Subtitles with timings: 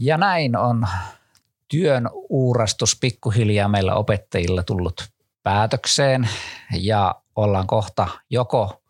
[0.00, 0.86] Ja näin on
[1.68, 5.08] työn uurastus pikkuhiljaa meillä opettajilla tullut
[5.42, 6.28] päätökseen
[6.80, 8.82] ja ollaan kohta joko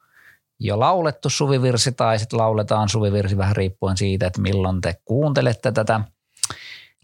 [0.60, 6.00] jo laulettu suvivirsi tai sitten lauletaan suvivirsi vähän riippuen siitä, että milloin te kuuntelette tätä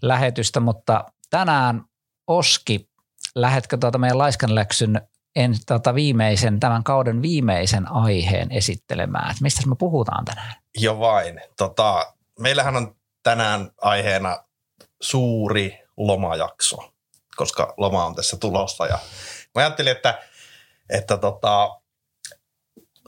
[0.02, 1.84] lähetystä, mutta tänään
[2.27, 2.89] Oski,
[3.34, 5.00] lähetkö tuota meidän laiskanläksyn
[5.37, 10.55] en, tuota viimeisen, tämän kauden viimeisen aiheen esittelemään, että mistä me puhutaan tänään?
[10.79, 11.41] Jo vain.
[11.57, 14.45] Tota, meillähän on tänään aiheena
[15.01, 16.92] suuri lomajakso,
[17.37, 18.98] koska loma on tässä tulossa ja
[19.55, 20.23] mä ajattelin, että,
[20.91, 21.80] että tota,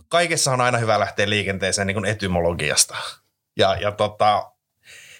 [0.08, 2.96] kaikessa on aina hyvä lähteä liikenteeseen niin kuin etymologiasta.
[3.56, 4.52] Ja, ja tota,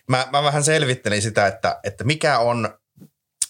[0.09, 2.79] mä, mä vähän selvittelin sitä, että, että mikä on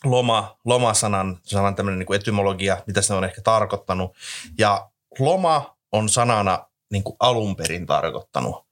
[0.04, 4.16] loma, lomasanan sanan tämmöinen niin etymologia, mitä se on ehkä tarkoittanut.
[4.58, 8.66] Ja loma on sanana niin kuin alun perin tarkoittanut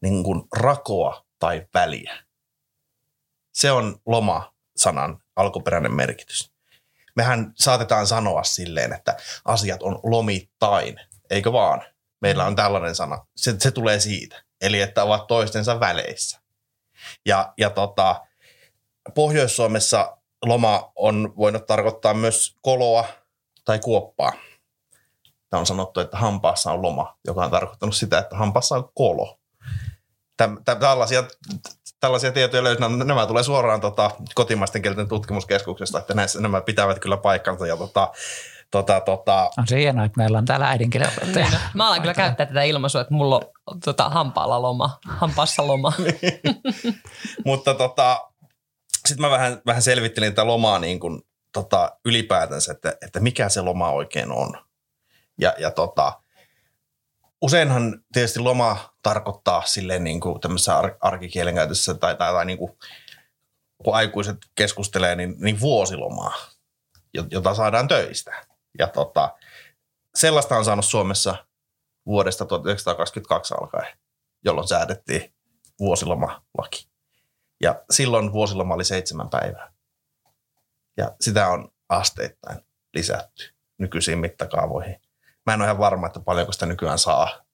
[0.00, 2.24] niin kuin rakoa tai väliä.
[3.52, 6.52] Se on loma-sanan alkuperäinen merkitys.
[7.16, 11.82] Mehän saatetaan sanoa silleen, että asiat on lomittain, eikö vaan?
[12.20, 13.26] Meillä on tällainen sana.
[13.36, 14.42] Se, se tulee siitä.
[14.60, 16.40] Eli että ovat toistensa väleissä.
[17.26, 18.26] Ja, ja tota,
[19.14, 23.04] Pohjois-Suomessa loma on voinut tarkoittaa myös koloa
[23.64, 24.32] tai kuoppaa.
[25.50, 29.39] Tämä on sanottu, että hampaassa on loma, joka on tarkoittanut sitä, että hampaassa on kolo.
[30.64, 31.24] Tällaisia,
[32.00, 37.16] tällaisia tietoja löytyy, nämä tulee suoraan tota, kotimaisten kielten tutkimuskeskuksesta, että näissä, nämä pitävät kyllä
[37.16, 37.66] paikkansa.
[37.66, 38.12] Ja tota,
[38.70, 39.50] tota, tota.
[39.58, 43.00] On se hienoa, että meillä on täällä äidinkielen niin, Mä alan kyllä käyttää tätä ilmaisua,
[43.00, 45.92] että mulla on tota, hampaalla loma, hampaassa loma.
[47.46, 48.30] Mutta tota,
[49.08, 53.60] sitten mä vähän, vähän selvittelin tätä lomaa niin kuin, tota, ylipäätänsä, että, että mikä se
[53.60, 54.52] loma oikein on.
[55.38, 56.19] Ja, ja tota,
[57.40, 62.58] useinhan tietysti loma tarkoittaa silleen niin kuin tämmöisessä ar- arkikielen käytössä tai, tai, tai niin
[62.58, 62.78] kuin,
[63.84, 66.34] kun aikuiset keskustelee, niin, niin vuosilomaa,
[67.30, 68.46] jota saadaan töistä.
[68.78, 69.36] Ja tota,
[70.14, 71.46] sellaista on saanut Suomessa
[72.06, 73.98] vuodesta 1922 alkaen,
[74.44, 75.34] jolloin säädettiin
[75.78, 76.88] vuosilomalaki.
[77.62, 79.72] Ja silloin vuosiloma oli seitsemän päivää.
[80.96, 82.58] Ja sitä on asteittain
[82.94, 85.00] lisätty nykyisiin mittakaavoihin.
[85.50, 87.44] Mä en ole ihan varma, että paljonko sitä nykyään saa,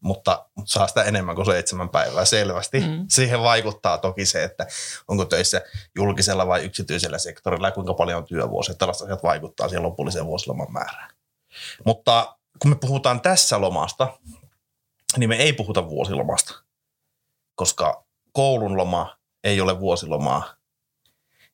[0.00, 2.80] mutta, mutta saa sitä enemmän kuin seitsemän päivää selvästi.
[2.80, 3.06] Mm.
[3.08, 4.66] Siihen vaikuttaa toki se, että
[5.08, 5.62] onko töissä
[5.94, 8.74] julkisella vai yksityisellä sektorilla ja kuinka paljon on työvuosia.
[8.74, 11.10] Tällaiset asiat vaikuttaa siihen lopulliseen vuosiloman määrään.
[11.86, 14.18] Mutta kun me puhutaan tässä lomasta,
[15.16, 16.54] niin me ei puhuta vuosilomasta,
[17.54, 20.56] koska koulun loma ei ole vuosilomaa.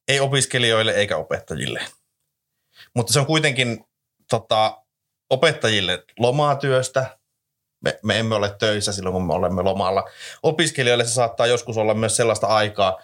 [0.09, 1.87] Ei opiskelijoille eikä opettajille.
[2.94, 3.84] Mutta se on kuitenkin
[4.31, 4.84] tota,
[5.31, 7.19] opettajille lomaa työstä.
[7.81, 10.11] Me, me emme ole töissä silloin, kun me olemme lomalla.
[10.43, 13.03] Opiskelijoille se saattaa joskus olla myös sellaista aikaa,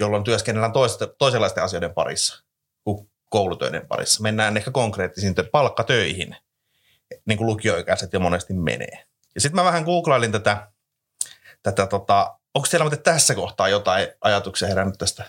[0.00, 2.44] jolloin työskennellään toista, toisenlaisten asioiden parissa
[2.84, 4.22] kuin koulutöiden parissa.
[4.22, 6.36] Mennään ehkä konkreettisiin palkkatöihin,
[7.24, 9.04] niin kuin lukioikäiset jo monesti menee.
[9.34, 10.70] Ja sitten mä vähän googlailin tätä,
[11.62, 15.24] tätä tota, onko teillä muuten tässä kohtaa jotain ajatuksia herännyt tästä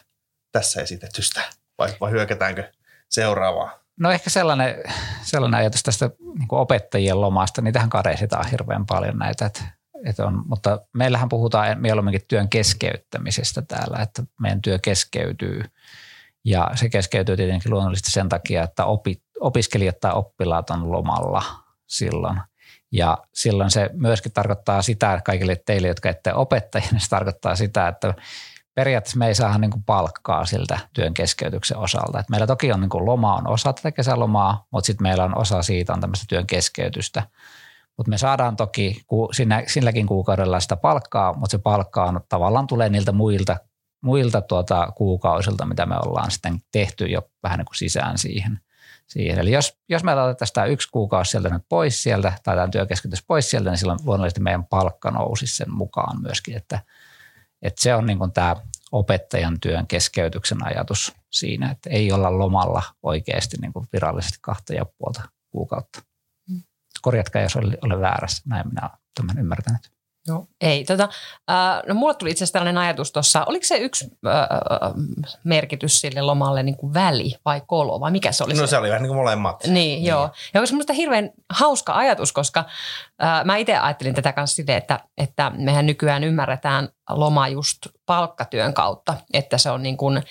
[0.51, 1.41] tässä esitetystä
[1.77, 2.71] vai, vai hyökätäänkö
[3.09, 3.83] seuraavaa?
[4.01, 4.75] No ehkä sellainen,
[5.21, 9.63] sellainen ajatus tästä niin opettajien lomasta, niitähän kadehditaan hirveän paljon näitä, että,
[10.05, 15.63] että on, mutta meillähän puhutaan mieluumminkin työn keskeyttämisestä täällä, että meidän työ keskeytyy.
[16.45, 21.43] Ja se keskeytyy tietenkin luonnollisesti sen takia, että opi, opiskelijat tai oppilaat on lomalla
[21.87, 22.41] silloin–
[22.91, 27.87] ja silloin se myöskin tarkoittaa sitä kaikille teille, jotka ette opettajia, niin se tarkoittaa sitä,
[27.87, 28.13] että
[28.81, 32.19] periaatteessa me ei saada niin kuin palkkaa siltä työn keskeytyksen osalta.
[32.19, 35.37] Et meillä toki on niin kuin loma on osa tätä kesälomaa, mutta sitten meillä on
[35.37, 37.23] osa siitä on tämmöistä työn keskeytystä.
[37.97, 42.89] Mutta me saadaan toki siinä, silläkin kuukaudella sitä palkkaa, mutta se palkka on tavallaan tulee
[42.89, 43.57] niiltä muilta,
[44.01, 48.59] muilta tuota kuukausilta, mitä me ollaan sitten tehty jo vähän niin kuin sisään siihen–
[49.11, 49.39] siihen.
[49.39, 53.23] Eli jos, jos me otetaan tämä yksi kuukausi sieltä nyt pois sieltä tai tämä työkeskitys
[53.27, 56.79] pois sieltä, niin silloin luonnollisesti meidän palkka nousisi sen mukaan myöskin, että,
[57.61, 58.55] että se on niin kuin tämä
[58.91, 64.85] opettajan työn keskeytyksen ajatus siinä, että ei olla lomalla oikeasti niin kuin virallisesti kahta ja
[64.97, 66.01] puolta kuukautta.
[66.49, 66.63] Mm.
[67.01, 68.43] Korjatkaa, jos olen väärässä.
[68.45, 70.00] Näin minä olen tämän ymmärtänyt.
[70.27, 70.85] No ei.
[70.85, 71.09] Tota,
[71.51, 73.45] äh, no mulle tuli itse asiassa tällainen ajatus tuossa.
[73.45, 74.93] Oliko se yksi äh,
[75.43, 78.53] merkitys sille lomalle niin kuin väli vai kolo vai mikä se oli?
[78.53, 79.63] No se, se oli vähän niin kuin molemmat.
[79.63, 80.05] Niin, niin.
[80.05, 80.29] joo.
[80.53, 82.65] Ja se minusta hirveän hauska ajatus, koska
[83.23, 88.73] äh, mä itse ajattelin tätä kanssa sille, että, että mehän nykyään ymmärretään loma just palkkatyön
[88.73, 90.23] kautta, että se on niin kuin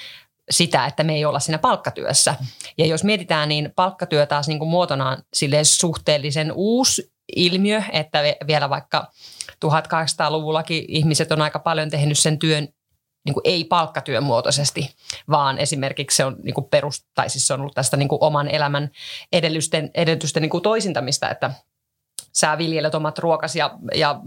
[0.51, 2.35] sitä, että me ei olla siinä palkkatyössä.
[2.79, 8.71] Ja jos mietitään, niin palkkatyö taas niin kuin muotonaan sille suhteellisen uusi ilmiö, että vielä
[8.71, 9.11] vaikka
[9.65, 12.69] 1800-luvullakin ihmiset on aika paljon tehnyt sen työn
[13.25, 14.97] niin kuin ei palkkatyömuotoisesti,
[15.31, 18.19] vaan esimerkiksi se on niin kuin perus, tai siis se on ollut tästä niin kuin
[18.23, 18.91] oman elämän
[19.33, 21.51] edellysten, edellytysten niin kuin toisintamista, että
[22.33, 24.21] sä viljelet omat ruokas ja, ja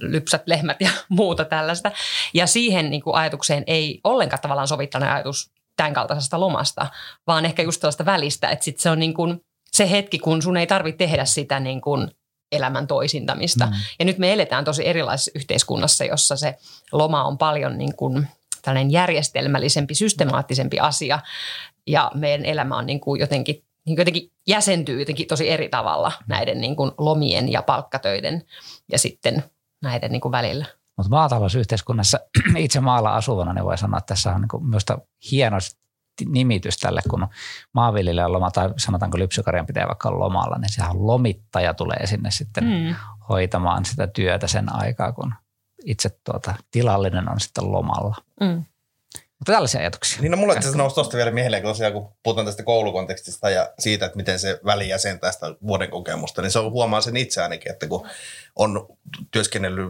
[0.00, 1.90] lypsät lehmät ja muuta tällaista.
[2.34, 6.86] Ja siihen niin kuin ajatukseen ei ollenkaan tavallaan sovittainen ajatus tämän kaltaisesta lomasta,
[7.26, 9.40] vaan ehkä just tällaista välistä, että sit se on niin kuin
[9.72, 12.10] se hetki, kun sun ei tarvitse tehdä sitä niin kuin
[12.52, 13.66] elämän toisintamista.
[13.66, 13.72] Mm.
[13.98, 16.58] Ja nyt me eletään tosi erilaisessa yhteiskunnassa, jossa se
[16.92, 18.28] loma on paljon niin kuin
[18.62, 21.18] tällainen järjestelmällisempi, systemaattisempi asia
[21.86, 26.12] ja meidän elämä on niin kuin jotenkin, niin kuin jotenkin jäsentyy jotenkin tosi eri tavalla
[26.26, 28.44] näiden niin kuin lomien ja palkkatöiden
[28.92, 29.44] ja sitten
[29.82, 30.66] näiden niin kuin välillä.
[30.96, 32.20] Mutta maatalousyhteiskunnassa
[32.56, 34.84] itse maalla asuvana niin voi sanoa, että tässä on niin myös
[35.30, 35.56] hieno
[36.28, 37.26] nimitys tälle, kun
[37.72, 42.94] maanviljelijän loma tai sanotaanko lypsykarjan pitää vaikka lomalla, niin sehän lomittaja tulee sinne sitten mm.
[43.28, 45.34] hoitamaan sitä työtä sen aikaa, kun
[45.84, 48.16] itse tuota, tilallinen on sitten lomalla.
[48.40, 48.64] Mm.
[49.40, 50.20] Mutta tällaisia ajatuksia.
[50.20, 53.72] Niin no mulle tässä nousi tuosta vielä mieleen, kun tosiaan kun puhutaan tästä koulukontekstista ja
[53.78, 57.72] siitä, että miten se välijäsen tästä vuoden kokemusta, niin se on, huomaa sen itse ainakin,
[57.72, 58.08] että kun
[58.56, 58.88] on
[59.30, 59.88] työskennellyt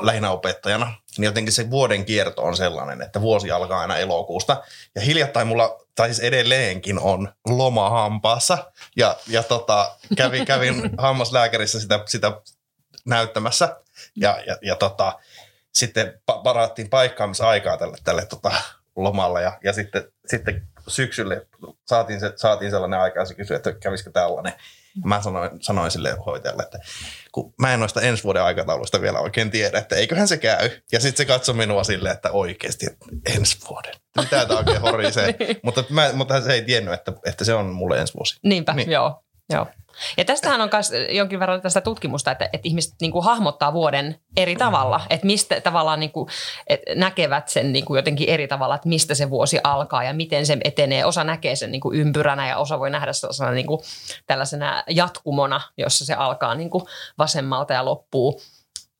[0.00, 4.62] lähinnä opettajana, niin jotenkin se vuoden kierto on sellainen, että vuosi alkaa aina elokuusta.
[4.94, 11.80] Ja hiljattain mulla, tai siis edelleenkin on loma hampaassa ja, ja tota, kävin, kävin hammaslääkärissä
[11.80, 12.32] sitä, sitä
[13.04, 13.76] näyttämässä
[14.16, 15.18] ja, ja, ja tota,
[15.72, 18.52] sitten parattiin paikkaamisaikaa tälle, tälle tota,
[18.96, 21.46] lomalla ja, ja sitten, sitten syksylle
[21.86, 24.52] saatiin, se, saatiin sellainen aika ja se kysyi, että kävisikö tällainen.
[25.04, 26.78] Mä sanoin, sanoin sille hoitajalle, että
[27.32, 30.70] kun mä en noista ensi vuoden aikataulusta vielä oikein tiedä, että eiköhän se käy.
[30.92, 33.06] Ja sitten se katsoi minua silleen, että oikeasti että
[33.36, 33.94] ensi vuoden.
[34.20, 35.34] Mitä tämä oikein horisee?
[35.38, 35.56] niin.
[35.62, 38.38] mutta, mä, mutta se ei tiennyt, että, että se on mulle ensi vuosi.
[38.42, 38.90] Niinpä, niin.
[38.90, 39.23] joo.
[39.52, 39.66] Joo.
[40.16, 44.16] Ja tästähän on myös jonkin verran tästä tutkimusta, että, että ihmiset niin kuin hahmottaa vuoden
[44.36, 46.28] eri tavalla, että mistä tavallaan niin kuin,
[46.66, 50.46] että näkevät sen niin kuin jotenkin eri tavalla, että mistä se vuosi alkaa ja miten
[50.46, 51.04] se etenee.
[51.04, 53.80] Osa näkee sen niin kuin ympyränä ja osa voi nähdä sellaisena niin kuin
[54.26, 56.84] tällaisena jatkumona, jossa se alkaa niin kuin
[57.18, 58.40] vasemmalta ja loppuu,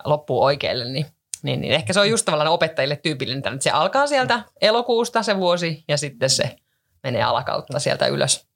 [0.04, 0.84] loppuu oikealle.
[0.84, 1.06] Niin
[1.42, 5.36] niin, niin ehkä se on just tavallaan opettajille tyypillinen, että se alkaa sieltä elokuusta se
[5.36, 6.56] vuosi ja sitten se
[7.02, 8.48] menee alakautta sieltä ylös.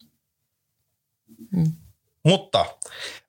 [2.22, 2.66] Mutta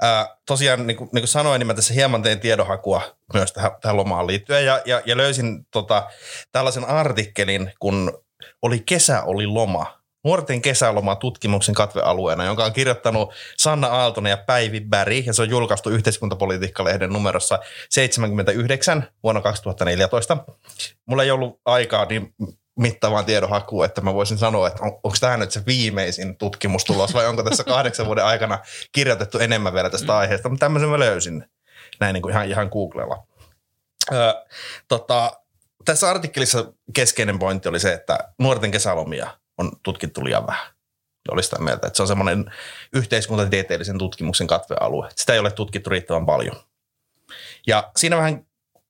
[0.02, 3.02] ää, tosiaan, niin kuin, niin kuin sanoin, niin mä tässä hieman tein tiedonhakua
[3.34, 6.10] myös tähän, tähän lomaan liittyen ja, ja, ja löysin tota,
[6.52, 8.24] tällaisen artikkelin, kun
[8.62, 10.00] oli kesä, oli loma.
[10.24, 15.50] Nuorten kesäloma tutkimuksen katvealueena, jonka on kirjoittanut Sanna Aaltonen ja Päivi Bäri, ja se on
[15.50, 17.60] julkaistu yhteiskuntapolitiikka-lehden numerossa
[17.90, 20.38] 79 vuonna 2014.
[21.06, 22.34] Mulla ei ollut aikaa niin
[22.80, 27.28] mittavaan tiedonhakuun, että mä voisin sanoa, että on, onko tämä nyt se viimeisin tutkimustulos vai
[27.28, 28.60] onko tässä kahdeksan vuoden aikana
[28.92, 31.46] kirjoitettu enemmän vielä tästä aiheesta, mutta tämmöisen mä löysin
[32.00, 33.24] näin niin kuin ihan, ihan Googlella.
[34.12, 34.34] Öö,
[34.88, 35.32] tota,
[35.86, 39.28] tässä artikkelissa keskeinen pointti oli se, että nuorten kesälomia
[39.58, 40.74] on tutkittu liian vähän.
[41.32, 42.54] Oli sitä mieltä, että se on semmoinen
[42.94, 45.10] yhteiskuntatieteellisen tutkimuksen katvealue.
[45.16, 46.56] Sitä ei ole tutkittu riittävän paljon.
[47.68, 48.46] Ja siinä vähän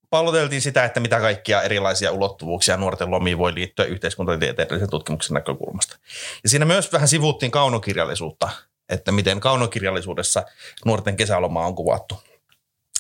[0.10, 5.98] palloteltiin sitä, että mitä kaikkia erilaisia ulottuvuuksia nuorten lomiin voi liittyä yhteiskuntatieteellisen tutkimuksen näkökulmasta.
[6.44, 8.50] Ja siinä myös vähän sivuuttiin kaunokirjallisuutta,
[8.90, 10.44] että miten kaunokirjallisuudessa
[10.86, 12.24] nuorten kesäloma on kuvattu.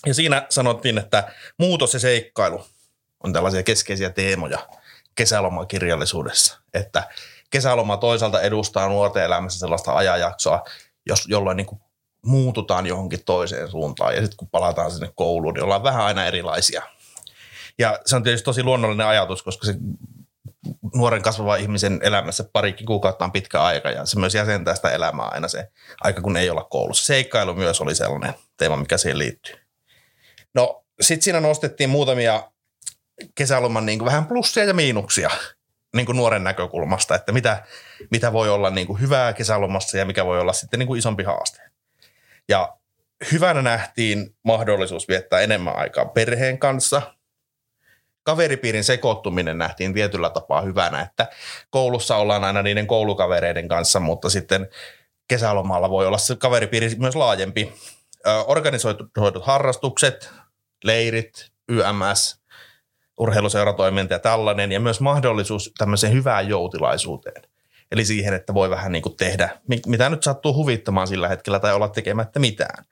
[0.06, 2.66] Ja siinä sanottiin, että muutos ja seikkailu
[3.24, 4.68] on tällaisia keskeisiä teemoja
[5.16, 7.10] kesälomakirjallisuudessa, että
[7.50, 10.64] kesäloma toisaalta edustaa nuorten elämässä sellaista ajanjaksoa,
[11.06, 11.68] jos, jolloin niin
[12.26, 16.84] muututaan johonkin toiseen suuntaan ja sitten kun palataan sinne kouluun, niin ollaan vähän aina erilaisia–
[17.80, 19.74] ja se on tietysti tosi luonnollinen ajatus, koska se
[20.96, 25.26] nuoren kasvava ihmisen elämässä parikin kuukautta on pitkä aika ja se myös jäsentää sitä elämää
[25.26, 25.68] aina se
[26.02, 27.06] aika, kun ei olla koulussa.
[27.06, 29.56] Seikkailu myös oli sellainen teema, mikä siihen liittyy.
[30.54, 32.52] No sitten siinä nostettiin muutamia
[33.36, 35.30] kesäloman niin kuin vähän plussia ja miinuksia
[35.96, 37.64] niin kuin nuoren näkökulmasta, että mitä,
[38.12, 41.24] mitä voi olla niin kuin hyvää kesälomassa ja mikä voi olla sitten niin kuin isompi
[41.24, 41.62] haaste.
[42.50, 42.78] Ja
[43.32, 47.02] hyvänä nähtiin mahdollisuus viettää enemmän aikaa perheen kanssa–
[48.30, 51.28] kaveripiirin sekoittuminen nähtiin tietyllä tapaa hyvänä, että
[51.70, 54.68] koulussa ollaan aina niiden koulukavereiden kanssa, mutta sitten
[55.28, 57.74] kesälomalla voi olla se kaveripiiri myös laajempi.
[58.48, 59.10] Organisoidut
[59.42, 60.30] harrastukset,
[60.84, 62.42] leirit, YMS,
[63.18, 67.42] urheiluseuratoiminta ja tällainen, ja myös mahdollisuus tämmöiseen hyvään joutilaisuuteen.
[67.92, 69.50] Eli siihen, että voi vähän niin kuin tehdä,
[69.88, 72.86] mitä nyt sattuu huvittamaan sillä hetkellä tai olla tekemättä mitään.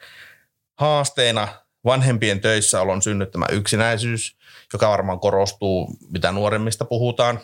[0.75, 1.47] Haasteena
[1.85, 4.36] vanhempien töissä olon synnyttämä yksinäisyys,
[4.73, 7.39] joka varmaan korostuu, mitä nuoremmista puhutaan.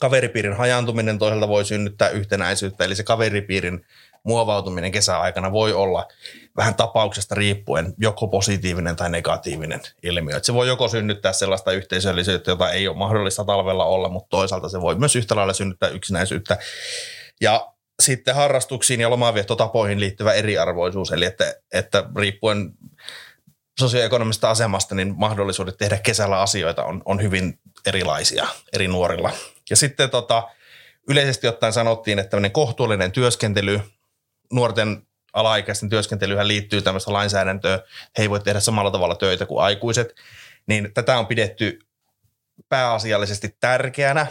[0.00, 3.86] Kaveripiirin hajantuminen toisaalta voi synnyttää yhtenäisyyttä, eli se kaveripiirin
[4.24, 6.06] muovautuminen kesäaikana voi olla
[6.56, 10.36] vähän tapauksesta riippuen joko positiivinen tai negatiivinen ilmiö.
[10.36, 14.68] Et se voi joko synnyttää sellaista yhteisöllisyyttä, jota ei ole mahdollista talvella olla, mutta toisaalta
[14.68, 16.58] se voi myös yhtä lailla synnyttää yksinäisyyttä.
[17.40, 22.72] Ja sitten harrastuksiin ja lomaviettotapoihin liittyvä eriarvoisuus, eli että, että riippuen
[23.80, 29.30] sosioekonomista asemasta, niin mahdollisuudet tehdä kesällä asioita on, on hyvin erilaisia eri nuorilla.
[29.70, 30.48] Ja sitten tota,
[31.08, 33.80] yleisesti ottaen sanottiin, että tämmöinen kohtuullinen työskentely,
[34.52, 37.80] nuorten alaikäisten työskentelyhän liittyy tämmöistä lainsäädäntöä,
[38.18, 40.14] he ei voi tehdä samalla tavalla töitä kuin aikuiset,
[40.66, 41.78] niin tätä on pidetty
[42.68, 44.26] pääasiallisesti tärkeänä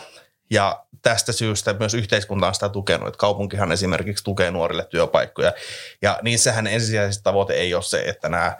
[0.49, 5.53] ja tästä syystä myös yhteiskunta on sitä tukenut, että kaupunkihan esimerkiksi tukee nuorille työpaikkoja.
[6.01, 8.57] Ja niissähän ensisijaisesti tavoite ei ole se, että nämä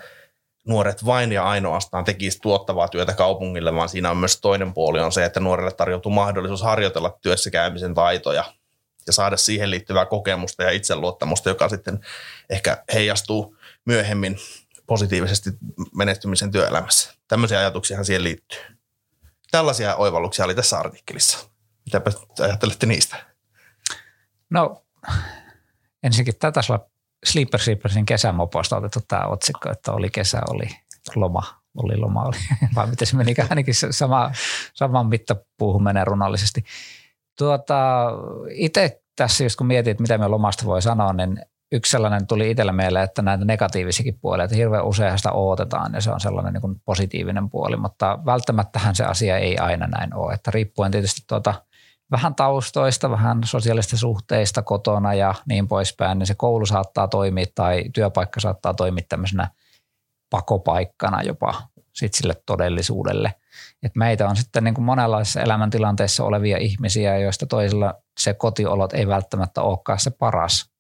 [0.70, 5.12] nuoret vain ja ainoastaan tekisivät tuottavaa työtä kaupungille, vaan siinä on myös toinen puoli on
[5.12, 8.44] se, että nuorille tarjoutuu mahdollisuus harjoitella työssä käymisen taitoja
[9.08, 12.00] ja saada siihen liittyvää kokemusta ja itseluottamusta, joka sitten
[12.50, 14.38] ehkä heijastuu myöhemmin
[14.86, 15.50] positiivisesti
[15.96, 17.14] menestymisen työelämässä.
[17.28, 18.60] Tämmöisiä ajatuksiahan siihen liittyy.
[19.52, 21.50] Tällaisia oivalluksia oli tässä artikkelissa.
[21.86, 22.02] Mitä
[22.44, 23.16] ajattelette niistä?
[24.50, 24.84] No
[26.04, 26.62] ensinnäkin tätä
[27.26, 30.68] Sleeper Sleepersin kesämoposta otettu tämä otsikko, että oli kesä, oli
[31.16, 31.44] loma,
[31.78, 32.38] oli loma, oli,
[32.76, 34.32] vai miten se meni, ainakin sama,
[34.74, 36.64] saman mittapuuhun menee runallisesti.
[37.38, 38.06] Tuota,
[38.52, 42.52] itse tässä just kun mietin, että mitä me lomasta voi sanoa, niin yksi sellainen tuli
[42.52, 46.54] itsellä mieleen, että näitä negatiivisikin puolia, että hirveän usein sitä odotetaan ja se on sellainen
[46.54, 51.54] niin positiivinen puoli, mutta välttämättähän se asia ei aina näin ole, että riippuen tietysti tuota–
[52.12, 57.84] vähän taustoista, vähän sosiaalista suhteista kotona ja niin poispäin, niin se koulu saattaa toimia tai
[57.94, 59.48] työpaikka saattaa toimia tämmöisenä
[60.30, 61.62] pakopaikkana jopa
[61.94, 63.36] sit sille todellisuudelle.
[63.84, 69.08] Et meitä on sitten niin kuin monenlaisissa elämäntilanteissa olevia ihmisiä, joista toisilla se kotiolot ei
[69.08, 70.72] välttämättä olekaan se paras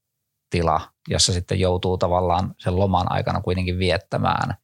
[0.49, 4.55] tila, jossa sitten joutuu tavallaan sen loman aikana kuitenkin viettämään.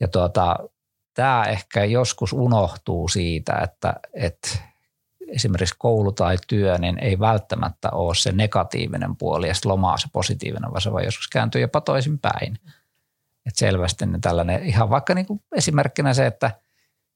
[0.00, 0.56] Ja tuota,
[1.14, 4.48] tämä ehkä joskus unohtuu siitä, että, että
[5.28, 10.70] esimerkiksi koulu tai työ, niin ei välttämättä ole se negatiivinen puoli ja lomaa se positiivinen,
[10.70, 12.58] vaan se voi joskus kääntyä jopa toisinpäin.
[13.46, 16.50] Et selvästi niin tällainen, ihan vaikka niin kuin esimerkkinä se, että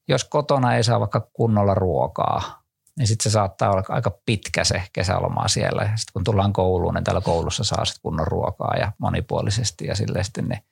[0.07, 2.61] jos kotona ei saa vaikka kunnolla ruokaa,
[2.97, 5.83] niin sitten se saattaa olla aika pitkä se kesäloma siellä.
[5.83, 10.23] Sitten kun tullaan kouluun, niin täällä koulussa saa sitten kunnon ruokaa ja monipuolisesti ja sille
[10.23, 10.63] sitten niin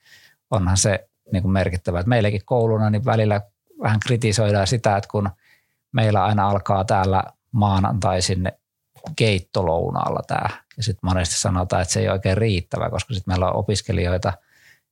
[0.52, 2.00] onhan se niin kuin merkittävä.
[2.00, 3.42] Että meillekin kouluna niin välillä
[3.82, 5.30] vähän kritisoidaan sitä, että kun
[5.98, 8.52] meillä aina alkaa täällä maanantaisin
[9.16, 10.50] keittolounaalla tämä.
[10.78, 14.34] Ja sitten monesti sanotaan, että se ei oikein riittävä, koska sitten meillä on opiskelijoita,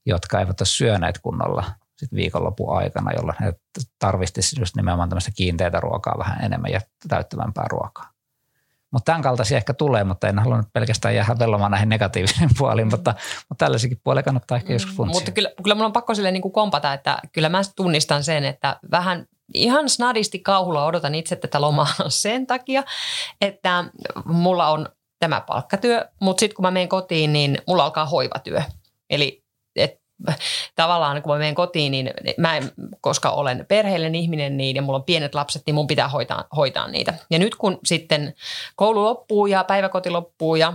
[0.06, 1.64] jotka eivät ole syöneet kunnolla
[1.98, 3.54] sit viikonlopun aikana, jolloin he
[4.00, 8.10] tarvitsisivat just nimenomaan tämmöistä kiinteitä ruokaa vähän enemmän ja täyttävämpää ruokaa.
[8.92, 12.90] Mutta tämän kaltaisia ehkä tulee, mutta en halua nyt pelkästään jäädä vellomaan näihin negatiivisiin puoliin,
[12.90, 13.14] mutta,
[13.50, 15.20] mutta tällaisikin puolia kannattaa ehkä joskus funtsia.
[15.20, 18.46] Mutta kyllä, kyllä mun on pakko sille niin kuin kompata, että kyllä mä tunnistan sen,
[18.46, 22.84] että vähän ihan snadisti kauhulla odotan itse tätä lomaa sen takia,
[23.42, 23.84] että
[24.25, 28.62] mulla on tämä palkkatyö, mutta sitten kun mä menen kotiin, niin mulla alkaa hoivatyö.
[29.10, 29.44] Eli
[29.75, 30.02] et,
[30.75, 32.72] tavallaan kun mä menen kotiin, niin mä en,
[33.02, 36.88] koska olen perheellinen ihminen niin, ja mulla on pienet lapset, niin mun pitää hoitaa, hoitaa
[36.88, 37.14] niitä.
[37.30, 38.34] Ja nyt kun sitten
[38.75, 40.74] koulu loppuu ja päiväkoti loppuu ja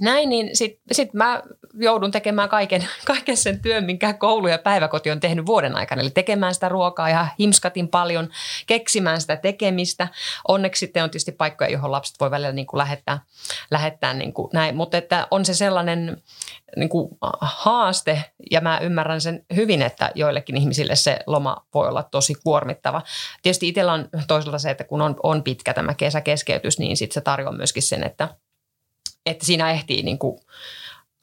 [0.00, 1.42] näin, niin sitten sit mä
[1.74, 6.02] joudun tekemään kaiken, kaiken sen työn, minkä koulu ja päiväkoti on tehnyt vuoden aikana.
[6.02, 8.28] Eli tekemään sitä ruokaa ja himskatin paljon,
[8.66, 10.08] keksimään sitä tekemistä.
[10.48, 13.20] Onneksi sitten on tietysti paikkoja, johon lapset voi välillä niin kuin lähettää,
[13.70, 14.76] lähettää niin kuin näin.
[14.76, 16.22] Mutta että on se sellainen
[16.76, 17.08] niin kuin
[17.40, 23.02] haaste, ja mä ymmärrän sen hyvin, että joillekin ihmisille se loma voi olla tosi kuormittava.
[23.42, 27.20] Tietysti itsellä on toisaalta se, että kun on, on pitkä tämä kesäkeskeytys, niin sitten se
[27.20, 28.28] tarjoaa myöskin sen, että–
[29.28, 30.40] että siinä ehtii niin kuin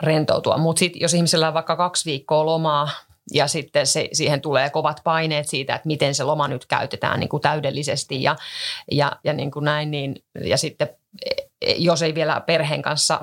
[0.04, 0.58] rentoutua.
[0.58, 2.90] Mutta sitten jos ihmisellä on vaikka kaksi viikkoa lomaa
[3.34, 7.30] ja sitten se, siihen tulee kovat paineet siitä, että miten se loma nyt käytetään niin
[7.30, 8.36] kuin täydellisesti ja,
[8.92, 10.90] ja, ja niin kuin näin, niin, ja sitten
[11.78, 13.22] jos ei vielä perheen kanssa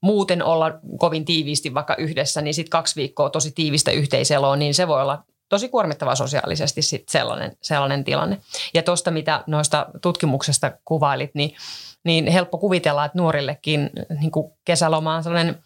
[0.00, 4.88] muuten olla kovin tiiviisti vaikka yhdessä, niin sitten kaksi viikkoa tosi tiivistä yhteiseloa, niin se
[4.88, 8.38] voi olla tosi kuormittava sosiaalisesti sit sellainen, sellainen tilanne.
[8.74, 11.56] Ja tuosta, mitä noista tutkimuksesta kuvailit, niin
[12.04, 15.58] niin helppo kuvitella, että nuorillekin niin kuin kesäloma on sellainen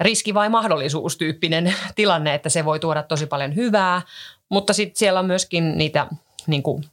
[0.00, 4.02] riski vai mahdollisuus tyyppinen tilanne, että se voi tuoda tosi paljon hyvää,
[4.48, 6.06] mutta sitten siellä on myöskin niitä
[6.46, 6.84] niin kuin,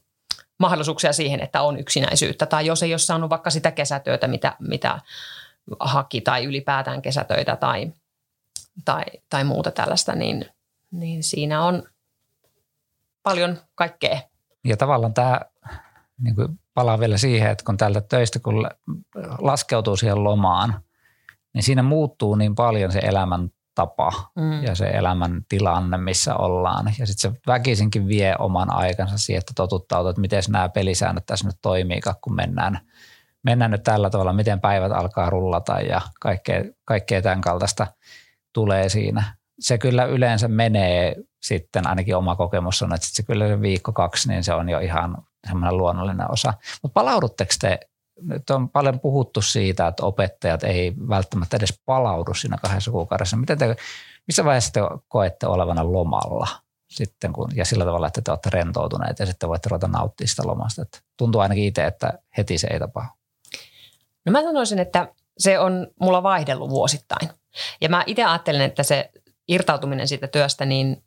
[0.58, 5.00] mahdollisuuksia siihen, että on yksinäisyyttä tai jos ei ole saanut vaikka sitä kesätyötä, mitä, mitä
[5.80, 7.92] haki tai ylipäätään kesätöitä tai,
[8.84, 10.46] tai, tai muuta tällaista, niin,
[10.90, 11.82] niin siinä on
[13.22, 14.20] paljon kaikkea.
[14.64, 15.40] Ja tavallaan tämä
[16.18, 18.66] niin kuin palaan vielä siihen, että kun täältä töistä kun
[19.38, 20.80] laskeutuu siihen lomaan,
[21.54, 24.62] niin siinä muuttuu niin paljon se elämän tapa mm.
[24.62, 26.94] ja se elämän tilanne, missä ollaan.
[26.98, 31.46] Ja sitten se väkisinkin vie oman aikansa siihen, että totuttautuu, että miten nämä pelisäännöt tässä
[31.46, 32.78] nyt toimii, kun mennään,
[33.42, 37.86] mennään nyt tällä tavalla, miten päivät alkaa rullata ja kaikkea, kaikkea tämän kaltaista
[38.52, 39.36] tulee siinä.
[39.60, 44.28] Se kyllä yleensä menee sitten, ainakin oma kokemus on, että se kyllä se viikko kaksi,
[44.28, 46.54] niin se on jo ihan semmoinen luonnollinen osa.
[46.82, 47.80] Mutta palaudutteko te
[48.20, 53.36] nyt on paljon puhuttu siitä, että opettajat ei välttämättä edes palaudu siinä kahdessa kuukaudessa.
[53.36, 53.76] Miten te,
[54.26, 56.48] missä vaiheessa te koette olevana lomalla
[56.90, 60.42] sitten, kun, ja sillä tavalla, että te olette rentoutuneet ja sitten voitte ruveta nauttia sitä
[60.46, 60.82] lomasta?
[60.82, 63.12] Että tuntuu ainakin itse, että heti se ei tapahdu.
[64.26, 65.08] No mä sanoisin, että
[65.38, 67.30] se on mulla vaihdellut vuosittain.
[67.80, 69.10] Ja mä itse ajattelen, että se
[69.48, 71.04] irtautuminen siitä työstä, niin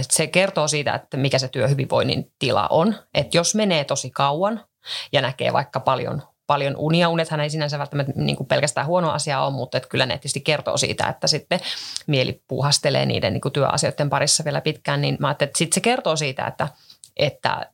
[0.00, 2.94] se kertoo siitä, että mikä se työhyvinvoinnin tila on.
[3.14, 4.64] Että jos menee tosi kauan
[5.12, 7.08] ja näkee vaikka paljon paljon unia.
[7.08, 10.40] Unethan ei sinänsä välttämättä niin kuin pelkästään huono asia ole, mutta että kyllä ne tietysti
[10.40, 11.60] kertoo siitä, että sitten
[12.06, 15.00] mieli puuhastelee niiden niin kuin työasioiden parissa vielä pitkään.
[15.00, 16.68] Niin mä että sitten se kertoo siitä, että,
[17.16, 17.70] että,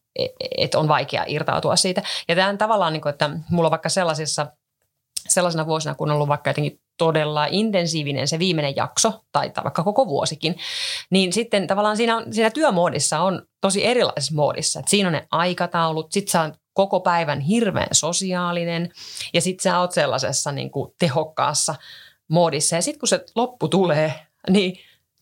[0.58, 2.02] että on vaikea irtautua siitä.
[2.28, 4.46] Ja tämä tavallaan, niin kuin, että mulla on vaikka sellaisissa
[5.30, 10.06] sellaisena vuosina, kun on ollut vaikka jotenkin todella intensiivinen se viimeinen jakso, tai, vaikka koko
[10.06, 10.56] vuosikin,
[11.10, 14.78] niin sitten tavallaan siinä, siinä työmoodissa on tosi erilaisessa moodissa.
[14.78, 18.92] Että siinä on ne aikataulut, sit sä koko päivän hirveän sosiaalinen
[19.34, 21.74] ja sitten sä oot sellaisessa niin kuin tehokkaassa
[22.28, 22.76] moodissa.
[22.76, 24.12] Ja sitten kun se loppu tulee,
[24.50, 24.76] niin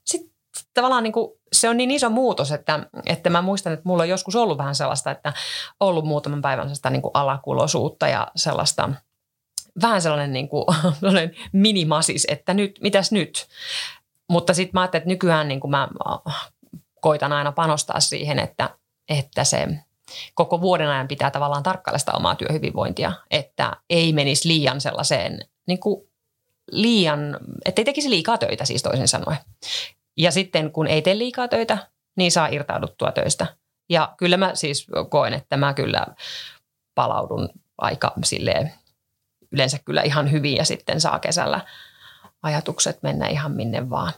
[0.04, 0.30] sitten
[0.74, 4.08] tavallaan niin kuin se on niin iso muutos, että, että mä muistan, että mulla on
[4.08, 5.32] joskus ollut vähän sellaista, että
[5.80, 8.90] ollut muutaman päivän sellaista niin kuin alakulosuutta ja sellaista
[9.82, 10.64] vähän sellainen, niin kuin,
[11.00, 13.46] sellainen minimasis, että nyt, mitäs nyt?
[14.28, 15.88] Mutta sitten mä ajattelin, että nykyään niin kuin mä
[17.00, 18.70] koitan aina panostaa siihen, että,
[19.08, 19.68] että se–
[20.34, 25.80] koko vuoden ajan pitää tavallaan tarkkailla sitä omaa työhyvinvointia, että ei menisi liian sellaiseen niin
[25.80, 26.08] kuin
[26.70, 29.38] liian, ettei tekisi liikaa töitä siis toisin sanoen.
[30.16, 31.78] Ja sitten kun ei tee liikaa töitä,
[32.16, 33.46] niin saa irtauduttua töistä.
[33.88, 36.06] Ja kyllä mä siis koen, että mä kyllä
[36.94, 37.48] palaudun
[37.78, 38.72] aika silleen
[39.52, 41.60] yleensä kyllä ihan hyvin ja sitten saa kesällä
[42.42, 44.12] ajatukset mennä ihan minne vaan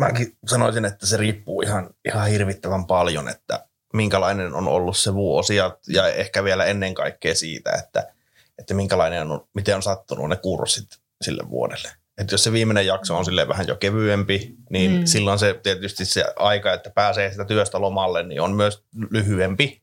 [0.00, 5.56] mäkin sanoisin, että se riippuu ihan, ihan hirvittävän paljon, että minkälainen on ollut se vuosi
[5.56, 8.12] ja, ja ehkä vielä ennen kaikkea siitä, että,
[8.58, 10.86] että minkälainen on, miten on sattunut ne kurssit
[11.22, 11.88] sille vuodelle.
[12.18, 15.06] Että jos se viimeinen jakso on sille vähän jo kevyempi, niin mm.
[15.06, 19.82] silloin se tietysti se aika, että pääsee sitä työstä lomalle, niin on myös lyhyempi,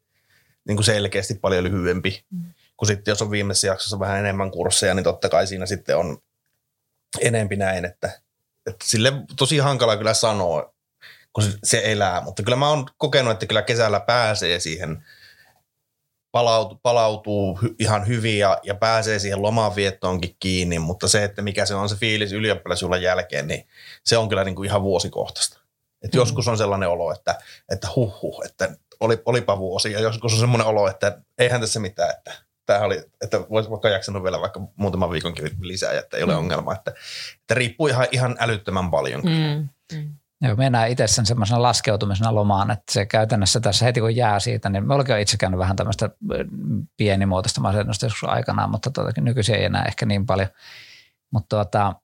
[0.67, 2.25] niin kuin selkeästi paljon lyhyempi.
[2.29, 2.53] Mm.
[2.77, 6.17] Kun sitten jos on viimeisessä jaksossa vähän enemmän kursseja, niin totta kai siinä sitten on
[7.19, 8.21] enempi näin, että
[8.67, 10.73] että sille tosi hankala kyllä sanoa,
[11.33, 12.21] kun se elää.
[12.21, 15.05] Mutta kyllä mä oon kokenut, että kyllä kesällä pääsee siihen,
[16.31, 21.75] palautuu, palautuu ihan hyvin ja, ja pääsee siihen lomanviettoonkin kiinni, mutta se, että mikä se
[21.75, 23.67] on se fiilis ylioppilasjuhlan jälkeen, niin
[24.03, 25.59] se on kyllä niin kuin ihan vuosikohtaista.
[26.01, 26.17] Et mm.
[26.17, 27.35] Joskus on sellainen olo, että,
[27.71, 31.79] että huh, huh että oli, olipa vuosi ja joskus on semmoinen olo, että eihän tässä
[31.79, 36.23] mitään, että tämä oli, että voisi vaikka jaksanut vielä vaikka muutaman viikonkin lisää, että ei
[36.23, 36.39] ole mm.
[36.39, 36.73] ongelma.
[36.73, 36.91] Että,
[37.41, 39.21] että riippuu ihan, ihan älyttömän paljon.
[39.21, 39.69] Mm.
[39.97, 40.13] Mm.
[40.41, 44.39] Joo, me näen itse sen semmoisena laskeutumisena lomaan, että se käytännössä tässä heti kun jää
[44.39, 46.09] siitä, niin me olemme itse käynyt vähän tämmöistä
[46.97, 50.47] pienimuotoista masennusta joskus aikanaan, mutta tuota, nykyisin ei enää ehkä niin paljon.
[51.31, 51.95] Mutta tuota,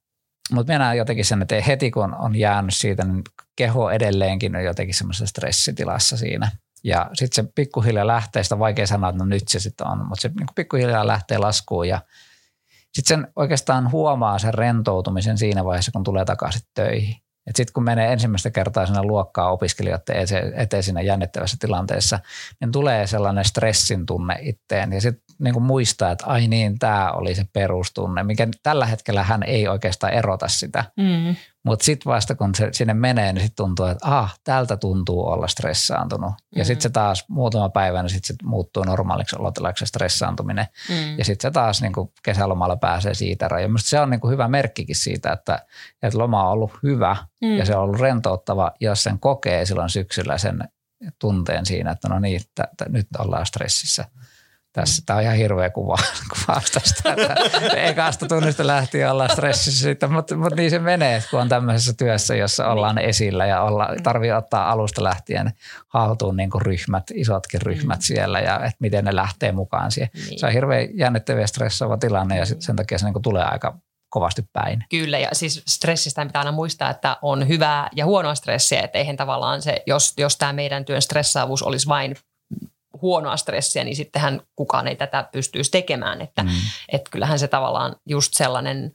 [0.51, 3.23] mutta minä näen jotenkin sen, että heti kun on jäänyt siitä, niin
[3.55, 6.51] keho edelleenkin on jotenkin semmoisessa stressitilassa siinä–
[6.83, 10.21] ja sitten se pikkuhiljaa lähtee, sitä vaikea sanoa, että no nyt se sitten on, mutta
[10.21, 12.01] se niin pikkuhiljaa lähtee laskuun ja
[12.93, 17.15] sitten sen oikeastaan huomaa sen rentoutumisen siinä vaiheessa, kun tulee takaisin töihin.
[17.55, 20.15] Sitten kun menee ensimmäistä kertaa sinne luokkaa opiskelijoiden
[20.55, 22.19] eteen siinä jännittävässä tilanteessa,
[22.59, 24.93] niin tulee sellainen stressin tunne itteen.
[24.93, 29.23] Ja sitten niin kuin muistaa, että ai niin, tämä oli se perustunne, mikä tällä hetkellä
[29.23, 30.83] hän ei oikeastaan erota sitä.
[30.97, 31.35] Mm.
[31.63, 35.47] Mutta sitten vasta kun se sinne menee, niin sitten tuntuu, että ah, tältä tuntuu olla
[35.47, 36.29] stressaantunut.
[36.29, 36.59] Mm.
[36.59, 40.65] Ja sitten se taas muutama päivä, niin sitten se muuttuu normaaliksi olotilaksi stressaantuminen.
[40.89, 41.17] Mm.
[41.17, 44.31] Ja sitten se taas niin kuin kesälomalla pääsee siitä Ja Minusta se on niin kuin
[44.31, 45.65] hyvä merkkikin siitä, että,
[46.03, 47.57] että loma on ollut hyvä mm.
[47.57, 50.69] ja se on ollut rentouttava, jos sen kokee silloin syksyllä sen
[51.19, 54.05] tunteen siinä, että no niin, t- t- nyt ollaan stressissä–
[54.73, 55.03] tässä.
[55.05, 55.95] Tämä on ihan hirveä kuva,
[56.33, 57.15] kuvaus tästä.
[57.75, 62.35] Ekasta tunnista lähtien ollaan stressissä siitä, mutta, mutta niin se menee, kun on tämmöisessä työssä,
[62.35, 65.51] jossa ollaan esillä ja olla, tarvii ottaa alusta lähtien
[65.87, 68.01] haltuun niin kuin ryhmät, isotkin ryhmät mm.
[68.01, 70.09] siellä ja että miten ne lähtee mukaan siihen.
[70.13, 70.39] Niin.
[70.39, 73.77] Se on hirveän jännittävä ja stressaava tilanne ja sen takia se niin kuin tulee aika
[74.09, 74.83] kovasti päin.
[74.89, 79.17] Kyllä, ja siis stressistä pitää aina muistaa, että on hyvää ja huonoa stressiä, että eihän
[79.17, 82.15] tavallaan se, jos, jos tämä meidän työn stressaavuus olisi vain
[83.03, 86.21] huonoa stressiä, niin sittenhän kukaan ei tätä pystyisi tekemään.
[86.21, 86.49] Että Mm.
[86.89, 88.93] et kyllähän se tavallaan just sellainen,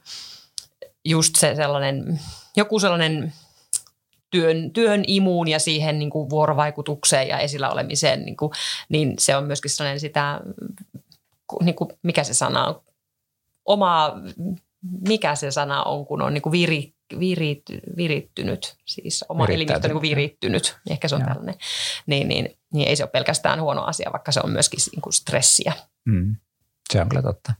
[1.05, 2.19] just se sellainen,
[2.55, 3.33] joku sellainen
[4.31, 8.51] työn, työn imuun ja siihen niin kuin vuorovaikutukseen ja esillä olemiseen, niin, kuin,
[8.89, 10.39] niin se on myöskin sellainen sitä,
[11.63, 12.81] niin kuin, mikä se sana on,
[13.65, 14.13] omaa,
[15.07, 17.63] mikä se sana on, kun on niin kuin viri, virit,
[17.97, 21.27] virittynyt, siis oma elimistö on niin kuin virittynyt, ehkä se on Joo.
[21.27, 21.55] tällainen,
[22.05, 25.13] niin, niin, niin ei se ole pelkästään huono asia, vaikka se on myöskin niin kuin
[25.13, 25.73] stressiä.
[26.05, 26.35] Mm.
[26.93, 27.53] Se on kyllä totta.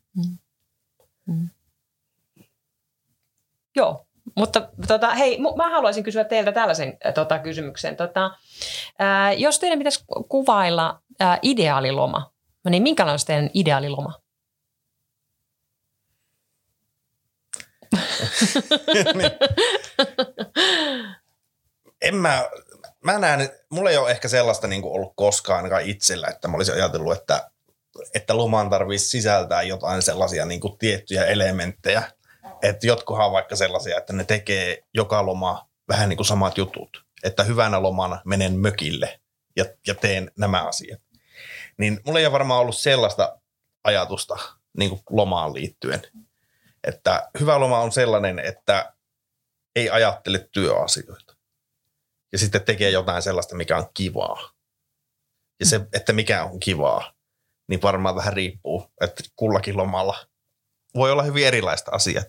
[3.76, 7.96] Joo, mutta tota, hei, mä haluaisin kysyä teiltä tällaisen äh, tota, kysymyksen.
[7.96, 8.32] Tota,
[9.00, 12.32] ää, jos teidän pitäisi ku- kuvailla ää, ideaaliloma,
[12.70, 14.14] niin minkälainen olisi teidän ideaaliloma?
[19.14, 19.32] Niin.
[22.02, 22.50] en mä,
[23.04, 26.56] mä näen, mulla ei ole ehkä sellaista niin kuin ollut koskaan ainakaan itsellä, että mä
[26.56, 27.52] olisin ajatellut, että,
[28.14, 32.04] että lomaan tarvitsisi sisältää jotain sellaisia niin kuin tiettyjä elementtejä.
[32.62, 37.06] Että jotkuhan on vaikka sellaisia, että ne tekee joka loma vähän niin kuin samat jutut.
[37.24, 39.20] Että hyvänä lomana menen mökille
[39.56, 41.02] ja, ja teen nämä asiat.
[41.78, 43.40] Niin mulla ei ole varmaan ollut sellaista
[43.84, 44.38] ajatusta
[44.78, 46.02] niin kuin lomaan liittyen.
[46.84, 48.94] Että hyvä loma on sellainen, että
[49.76, 51.29] ei ajattele työasioita.
[52.32, 54.50] Ja sitten tekee jotain sellaista, mikä on kivaa.
[55.60, 57.14] Ja se, että mikä on kivaa,
[57.68, 60.18] niin varmaan vähän riippuu, että kullakin lomalla
[60.96, 62.28] voi olla hyvin erilaista asiat.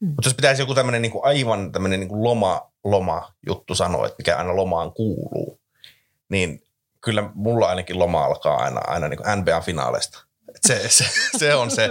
[0.00, 0.08] Mm.
[0.08, 4.36] Mutta jos pitäisi joku tämmöinen niin aivan tämmöinen niin loma, loma juttu sanoa, että mikä
[4.36, 5.60] aina lomaan kuuluu,
[6.28, 6.62] niin
[7.00, 10.29] kyllä mulla ainakin loma alkaa aina, aina niin NBA-finaaleista.
[10.66, 11.04] Se, se,
[11.38, 11.88] se, on se.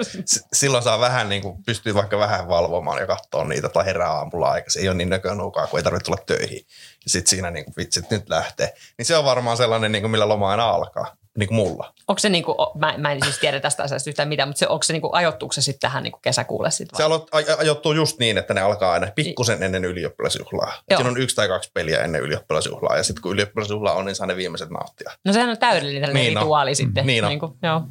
[0.54, 4.48] Silloin saa vähän niin kuin, pystyy vaikka vähän valvomaan ja katsoa niitä tai herää aamulla
[4.52, 4.82] aikaisin.
[4.82, 6.66] Ei ole niin nökönuukaa, kun ei tarvitse tulla töihin.
[7.06, 8.74] Ja sitten siinä niin kuin, vitsit nyt lähtee.
[8.98, 11.16] Niin se on varmaan sellainen, niin kuin, millä loma aina alkaa.
[11.38, 11.94] Niin kuin mulla.
[12.08, 14.68] Onko se, niin kuin, mä, mä en siis tiedä tästä asiasta yhtään mitään, mutta se,
[14.68, 17.56] onko se niin kuin, ajoittuuko se sitten tähän niin kuin kesäkuulle sitten Se alo- aj-
[17.60, 20.74] ajoittuu just niin, että ne alkaa aina pikkusen ennen ylioppilasjuhlaa.
[20.96, 22.98] Siinä on yksi tai kaksi peliä ennen ylioppilasjuhlaa.
[22.98, 25.12] Ja sitten kun ylioppilasjuhla on, niin saa ne viimeiset nauttia.
[25.26, 27.08] No sehän on täydellinen Niin rituaali sitten.
[27.08, 27.30] Niin on.
[27.30, 27.82] Niin kuin, joo.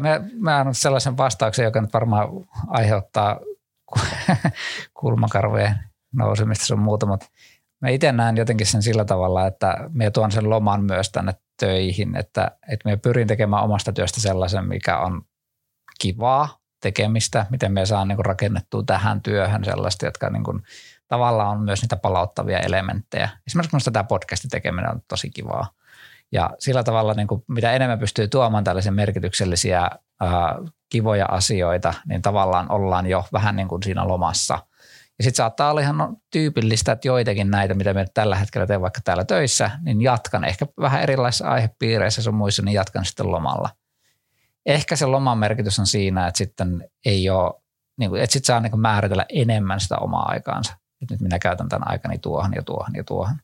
[0.00, 2.28] Mä, mä annan sellaisen vastauksen, joka nyt varmaan
[2.68, 3.40] aiheuttaa
[5.00, 5.78] kulmakarvojen
[6.12, 7.26] nousemista sun muuta, mutta
[7.80, 12.16] mä itse näen jotenkin sen sillä tavalla, että me tuon sen loman myös tänne töihin,
[12.16, 15.22] että, että me pyrin tekemään omasta työstä sellaisen, mikä on
[16.00, 20.62] kivaa tekemistä, miten me saan niin rakennettua tähän työhön sellaista, jotka niin kuin,
[21.08, 23.28] tavallaan on myös niitä palauttavia elementtejä.
[23.46, 25.66] Esimerkiksi minusta tämä podcastin tekeminen on tosi kivaa.
[26.32, 32.22] Ja sillä tavalla, niin kuin, mitä enemmän pystyy tuomaan tällaisia merkityksellisiä ää, kivoja asioita, niin
[32.22, 34.58] tavallaan ollaan jo vähän niin kuin siinä lomassa.
[35.18, 39.00] Ja sitten saattaa olla ihan tyypillistä, että joitakin näitä, mitä me tällä hetkellä teen vaikka
[39.04, 43.70] täällä töissä, niin jatkan ehkä vähän erilaisissa aihepiireissä sun muissa, niin jatkan sitten lomalla.
[44.66, 47.62] Ehkä se loman merkitys on siinä, että sitten ei ole,
[47.96, 50.72] niin kuin, että sitten saa niin kuin määritellä enemmän sitä omaa aikaansa.
[51.02, 53.36] Että nyt minä käytän tämän aikani tuohon ja tuohon ja tuohon.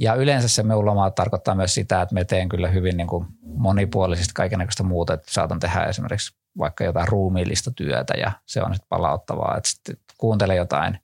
[0.00, 3.26] Ja yleensä se minun loma tarkoittaa myös sitä, että me teen kyllä hyvin niin kuin
[3.42, 8.88] monipuolisesti kaikenlaista muuta, että saatan tehdä esimerkiksi vaikka jotain ruumiillista työtä ja se on sitten
[8.88, 10.98] palauttavaa, että sitten kuuntelen jotain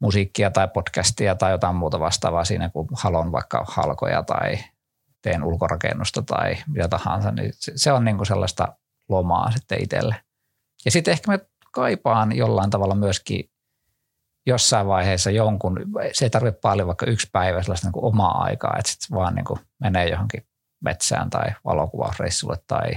[0.00, 4.58] musiikkia tai podcastia tai jotain muuta vastaavaa siinä, kun halon vaikka halkoja tai
[5.22, 8.68] teen ulkorakennusta tai mitä tahansa, niin se on niin kuin sellaista
[9.08, 10.16] lomaa sitten itselle.
[10.84, 11.40] Ja sitten ehkä me
[11.72, 13.50] kaipaan jollain tavalla myöskin
[14.48, 15.76] jossain vaiheessa jonkun,
[16.12, 19.34] se ei tarvitse paljon vaikka yksi päivä sellaista niin kuin omaa aikaa, että sitten vaan
[19.34, 20.46] niin kuin menee johonkin
[20.80, 22.90] metsään tai valokuvausreissulle tai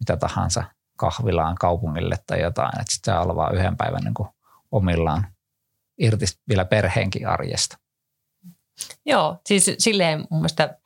[0.00, 0.64] mitä tahansa
[0.96, 4.28] kahvilaan kaupungille tai jotain, että sitten olla vaan yhden päivän niin kuin
[4.72, 5.26] omillaan
[5.98, 7.78] irti vielä perheenkin arjesta.
[9.06, 10.78] Joo, siis silleen mun mielestä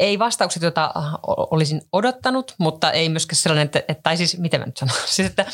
[0.00, 0.92] ei vastaukset, joita
[1.26, 5.28] olisin odottanut, mutta ei myöskään sellainen, että, että tai siis miten mä nyt sanon, siis
[5.28, 5.46] että,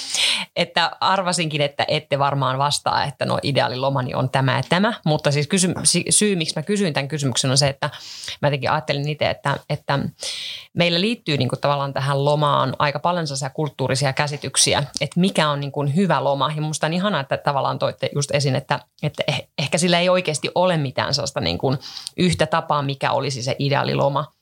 [0.57, 5.47] että arvasinkin, että ette varmaan vastaa, että no ideaalilomani on tämä ja tämä, mutta siis
[5.47, 5.75] kysy,
[6.11, 7.91] syy, miksi mä kysyin tämän kysymyksen on se, että
[8.43, 9.99] mä jotenkin ajattelin itse, että, että
[10.75, 15.61] meillä liittyy niin kuin tavallaan tähän lomaan aika paljon sellaisia kulttuurisia käsityksiä, että mikä on
[15.61, 16.53] niin kuin hyvä loma.
[16.57, 20.09] Ja musta on ihanaa, että tavallaan toitte just esiin, että, että eh- ehkä sillä ei
[20.09, 21.79] oikeasti ole mitään sellaista niin kuin
[22.17, 24.36] yhtä tapaa, mikä olisi se ideaaliloma.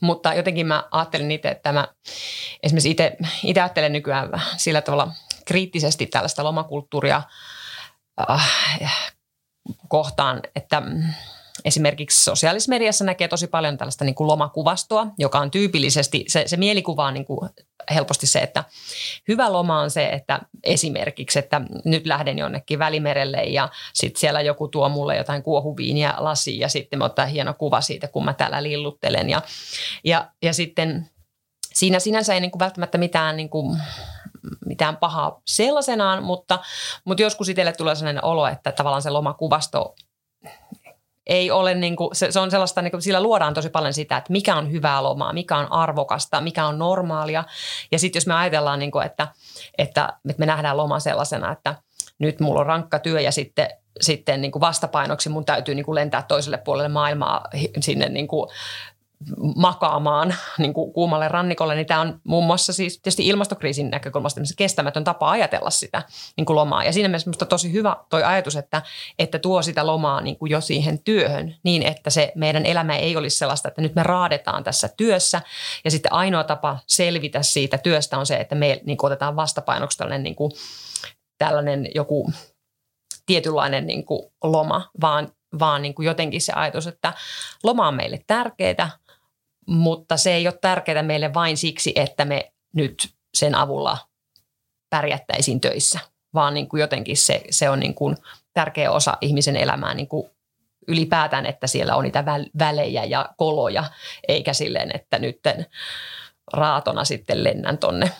[0.00, 1.88] Mutta jotenkin mä ajattelin itse, että mä
[2.62, 5.12] esimerkiksi itse, itse ajattelen nykyään sillä tavalla
[5.44, 7.22] kriittisesti tällaista lomakulttuuria
[8.30, 9.12] äh,
[9.88, 10.82] kohtaan, että
[11.64, 16.56] esimerkiksi sosiaalisessa mediassa näkee tosi paljon tällaista niin kuin lomakuvastoa, joka on tyypillisesti, se, se
[16.56, 17.50] mielikuva on niin kuin
[17.94, 18.64] helposti se, että
[19.28, 24.68] hyvä loma on se, että esimerkiksi, että nyt lähden jonnekin välimerelle ja sitten siellä joku
[24.68, 28.62] tuo mulle jotain kuohuviiniä lasi ja sitten me ottaa hieno kuva siitä, kun mä täällä
[28.62, 29.30] lilluttelen.
[29.30, 29.42] Ja,
[30.04, 31.10] ja, ja sitten
[31.74, 33.78] siinä sinänsä ei niin kuin välttämättä mitään niin kuin,
[34.66, 36.58] mitään pahaa sellaisenaan, mutta,
[37.04, 39.94] mutta joskus itselle tulee sellainen olo, että tavallaan se lomakuvasto
[41.28, 44.16] ei ole, niin kuin, se, se on sellaista, niin kuin, sillä luodaan tosi paljon sitä,
[44.16, 47.44] että mikä on hyvää lomaa, mikä on arvokasta, mikä on normaalia.
[47.92, 49.28] Ja sitten jos me ajatellaan, niin kuin, että,
[49.78, 51.74] että, että me nähdään loma sellaisena, että
[52.18, 53.68] nyt mulla on rankka työ ja sitten
[54.00, 57.44] sitten niin kuin vastapainoksi mun täytyy niin kuin lentää toiselle puolelle maailmaa
[57.80, 58.50] sinne niin kuin
[59.56, 65.04] makaamaan niin kuin kuumalle rannikolle, niin tämä on muun muassa siis tietysti ilmastokriisin näkökulmasta kestämätön
[65.04, 66.02] tapa ajatella sitä
[66.36, 66.84] niin kuin lomaa.
[66.84, 68.82] Ja siinä mielessä minusta tosi hyvä toi ajatus, että,
[69.18, 73.16] että tuo sitä lomaa niin kuin jo siihen työhön niin, että se meidän elämä ei
[73.16, 75.42] olisi sellaista, että nyt me raadetaan tässä työssä
[75.84, 79.98] ja sitten ainoa tapa selvitä siitä työstä on se, että me niin kuin otetaan vastapainoksi
[79.98, 80.52] tällainen, niin kuin,
[81.38, 82.32] tällainen joku
[83.26, 87.12] tietynlainen niin kuin loma, vaan vaan niin kuin jotenkin se ajatus, että
[87.64, 88.90] loma on meille tärkeää,
[89.68, 93.98] mutta se ei ole tärkeää meille vain siksi, että me nyt sen avulla
[94.90, 95.98] pärjättäisiin töissä,
[96.34, 98.16] vaan niin kuin jotenkin se, se on niin kuin
[98.54, 100.30] tärkeä osa ihmisen elämää niin kuin
[100.88, 102.24] ylipäätään, että siellä on niitä
[102.58, 103.84] välejä ja koloja,
[104.28, 105.40] eikä silleen, että nyt
[106.52, 108.10] raatona sitten lennän tonne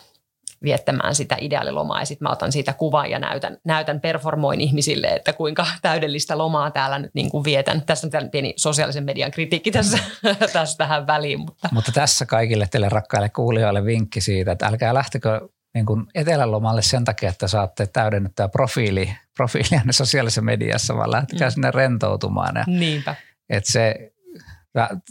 [0.63, 5.33] viettämään sitä ideaalilomaa ja sitten mä otan siitä kuvan ja näytän, näytän performoin ihmisille, että
[5.33, 7.83] kuinka täydellistä lomaa täällä nyt niin kuin vietän.
[7.83, 9.99] Tässä on tällainen pieni sosiaalisen median kritiikki tässä,
[10.53, 11.41] tässä tähän väliin.
[11.41, 11.69] Mutta.
[11.73, 17.05] mutta tässä kaikille teille rakkaille kuulijoille vinkki siitä, että älkää lähtekö niin kuin etelälomalle sen
[17.05, 21.53] takia, että saatte täydennettyä profiili, profiilia sosiaalisessa mediassa, vaan lähtekää mm.
[21.53, 22.57] sinne rentoutumaan.
[22.57, 23.15] Ja, Niinpä.
[23.49, 24.13] Että se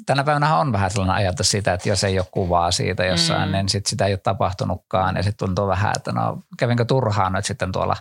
[0.05, 3.53] tänä päivänä on vähän sellainen ajatus siitä, että jos ei ole kuvaa siitä jossain, mm.
[3.53, 7.45] niin sit sitä ei ole tapahtunutkaan ja sitten tuntuu vähän, että no kävinkö turhaan nyt
[7.45, 7.95] sitten tuolla,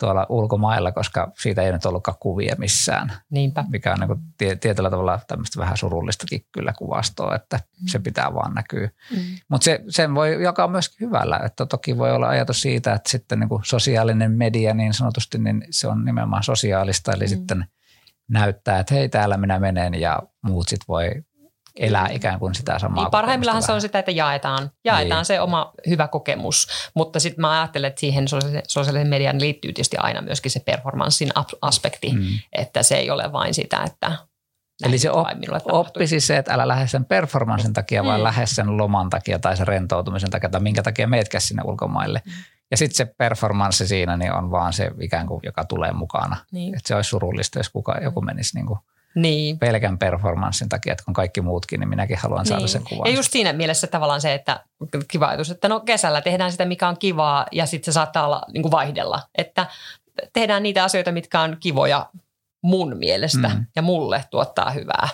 [0.00, 3.12] tuolla ulkomailla, koska siitä ei nyt ollutkaan kuvia missään.
[3.30, 3.64] Niinpä.
[3.68, 7.86] Mikä on niin tie, tietyllä tavalla tämmöistä vähän surullistakin kyllä kuvastoa, että mm.
[7.88, 8.90] se pitää vaan näkyä.
[9.10, 9.18] Mm.
[9.48, 13.40] Mutta se, sen voi jakaa myöskin hyvällä, että toki voi olla ajatus siitä, että sitten
[13.40, 17.28] niin kuin sosiaalinen media niin sanotusti, niin se on nimenomaan sosiaalista, eli mm.
[17.28, 17.64] sitten–
[18.30, 21.10] näyttää, että hei täällä minä menen ja muut sitten voi
[21.76, 23.04] elää ikään kuin sitä samaa.
[23.04, 25.24] Niin, parhaimmillaan se on sitä, että jaetaan, jaetaan niin.
[25.24, 28.28] se oma hyvä kokemus, mutta sitten mä ajattelen, että siihen
[28.68, 31.30] sosiaalisen median liittyy tietysti aina myöskin se performanssin
[31.62, 32.26] aspekti, mm.
[32.52, 34.18] että se ei ole vain sitä, että
[34.84, 35.26] Eli se op,
[35.64, 38.24] oppi siis se, että älä lähde sen performanssin takia, vaan mm.
[38.24, 42.22] lähde sen loman takia tai sen rentoutumisen takia tai minkä takia meetkä sinne ulkomaille.
[42.24, 42.32] Mm.
[42.70, 46.36] Ja sitten se performanssi siinä niin on vaan se ikään kuin, joka tulee mukana.
[46.52, 46.76] Niin.
[46.76, 48.78] Että se olisi surullista, jos kuka, joku menisi niin kuin
[49.14, 49.58] niin.
[49.58, 52.48] pelkän performanssin takia, että kun kaikki muutkin, niin minäkin haluan niin.
[52.48, 53.10] saada sen kuvan.
[53.10, 54.64] Ja just siinä mielessä tavallaan se, että
[55.08, 58.42] kiva ajatus, että no kesällä tehdään sitä, mikä on kivaa ja sitten se saattaa olla
[58.52, 59.22] niin kuin vaihdella.
[59.34, 59.66] Että
[60.32, 62.10] tehdään niitä asioita, mitkä on kivoja
[62.62, 63.66] mun mielestä mm.
[63.76, 65.08] ja mulle tuottaa hyvää.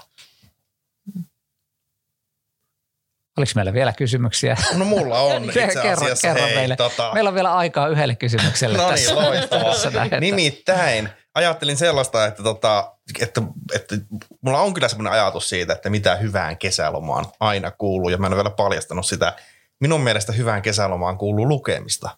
[3.41, 4.57] Oliko meillä vielä kysymyksiä?
[4.75, 5.83] No mulla on itse asiassa.
[5.83, 6.77] Kerro, kerro Hei, meille.
[6.77, 7.11] Tota...
[7.15, 10.21] Meillä on vielä aikaa yhdelle kysymykselle no niin, loistavaa.
[10.21, 13.43] Nimittäin ajattelin sellaista, että, tota, että,
[13.75, 13.97] että
[14.41, 18.09] mulla on kyllä sellainen ajatus siitä, että mitä hyvään kesälomaan aina kuuluu.
[18.09, 19.33] Ja mä en ole vielä paljastanut sitä.
[19.81, 22.11] Minun mielestä hyvään kesälomaan kuuluu lukemista,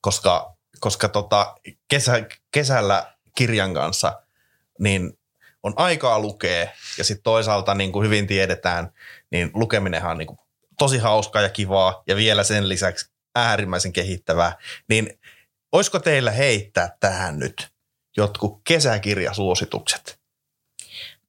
[0.00, 1.54] koska, koska tota,
[1.88, 4.22] kesä, kesällä kirjan kanssa
[4.78, 5.18] niin
[5.62, 8.92] on aikaa lukea ja sitten toisaalta niin kuin hyvin tiedetään,
[9.30, 10.38] niin lukeminenhan on niin kuin
[10.78, 14.56] tosi hauskaa ja kivaa ja vielä sen lisäksi äärimmäisen kehittävää,
[14.88, 15.18] niin
[15.72, 17.68] olisiko teillä heittää tähän nyt
[18.16, 20.22] jotkut kesäkirjasuositukset?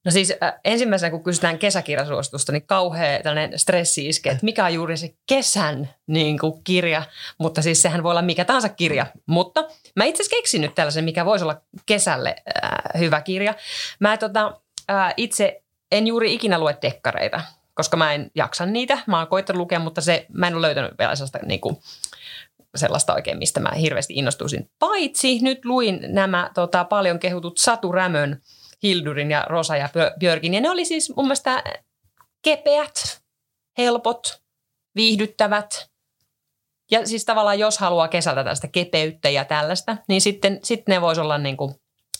[0.06, 4.74] No siis äh, ensimmäisenä, kun kysytään kesäkirjasuositusta, niin kauhea tällainen stressi iskee, että mikä on
[4.74, 7.04] juuri se kesän niin kuin, kirja,
[7.38, 9.06] mutta siis sehän voi olla mikä tahansa kirja.
[9.26, 9.64] Mutta
[9.96, 13.54] mä itse asiassa keksin nyt tällaisen, mikä voisi olla kesälle äh, hyvä kirja.
[14.00, 14.60] Mä tota,
[14.92, 17.42] äh, itse en juuri ikinä lue tekkareita
[17.74, 18.98] koska mä en jaksa niitä.
[19.08, 21.78] Mä oon koittanut lukea, mutta se, mä en ole löytänyt vielä sellaista, niin kuin,
[22.76, 24.70] sellaista oikein, mistä mä hirveästi innostuisin.
[24.80, 28.42] Paitsi nyt luin nämä tota, paljon kehutut Satu Rämön,
[28.84, 30.54] Hildurin ja Rosa ja Björkin.
[30.54, 31.64] Ja ne oli siis mun mielestä
[32.44, 33.22] kepeät,
[33.78, 34.44] helpot,
[34.96, 35.90] viihdyttävät.
[36.92, 41.22] Ja siis tavallaan jos haluaa kesältä tästä kepeyttä ja tällaista, niin sitten, sitten ne voisi
[41.22, 41.76] olla niin kuin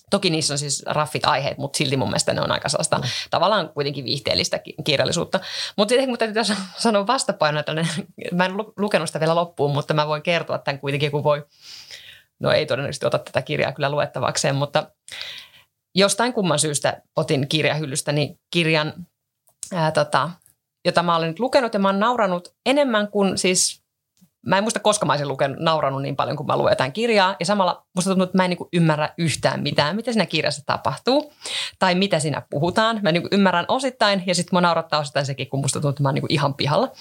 [0.10, 3.04] Toki niissä on siis raffit aiheet, mutta silti mun mielestä ne on aika sellaista mm.
[3.30, 5.40] tavallaan kuitenkin viihteellistä kirjallisuutta.
[5.78, 6.44] Mutta sitten mun täytyy
[6.78, 7.76] sanoa vastapaino, että
[8.32, 11.46] mä en lukenut sitä vielä loppuun, mutta mä voin kertoa tämän kuitenkin, kun voi,
[12.40, 14.92] no ei todennäköisesti ota tätä kirjaa kyllä luettavakseen, mutta
[15.96, 18.94] jostain kumman syystä otin kirjahyllystäni kirjan,
[19.74, 20.30] ää, tota,
[20.86, 23.83] jota mä olen nyt lukenut ja mä oon nauranut enemmän kuin siis
[24.46, 27.36] Mä en muista koska mä olisin lukenut, nauranut niin paljon, kun mä luen jotain kirjaa.
[27.40, 31.34] Ja samalla musta tuntuu, että mä en niin ymmärrä yhtään mitään, mitä siinä kirjassa tapahtuu.
[31.80, 33.00] Tai mitä siinä puhutaan.
[33.02, 36.10] Mä niin ymmärrän osittain ja sitten mä naurattaa osittain sekin, kun musta tuntuu, että mä
[36.10, 36.92] oon niin ihan pihalla.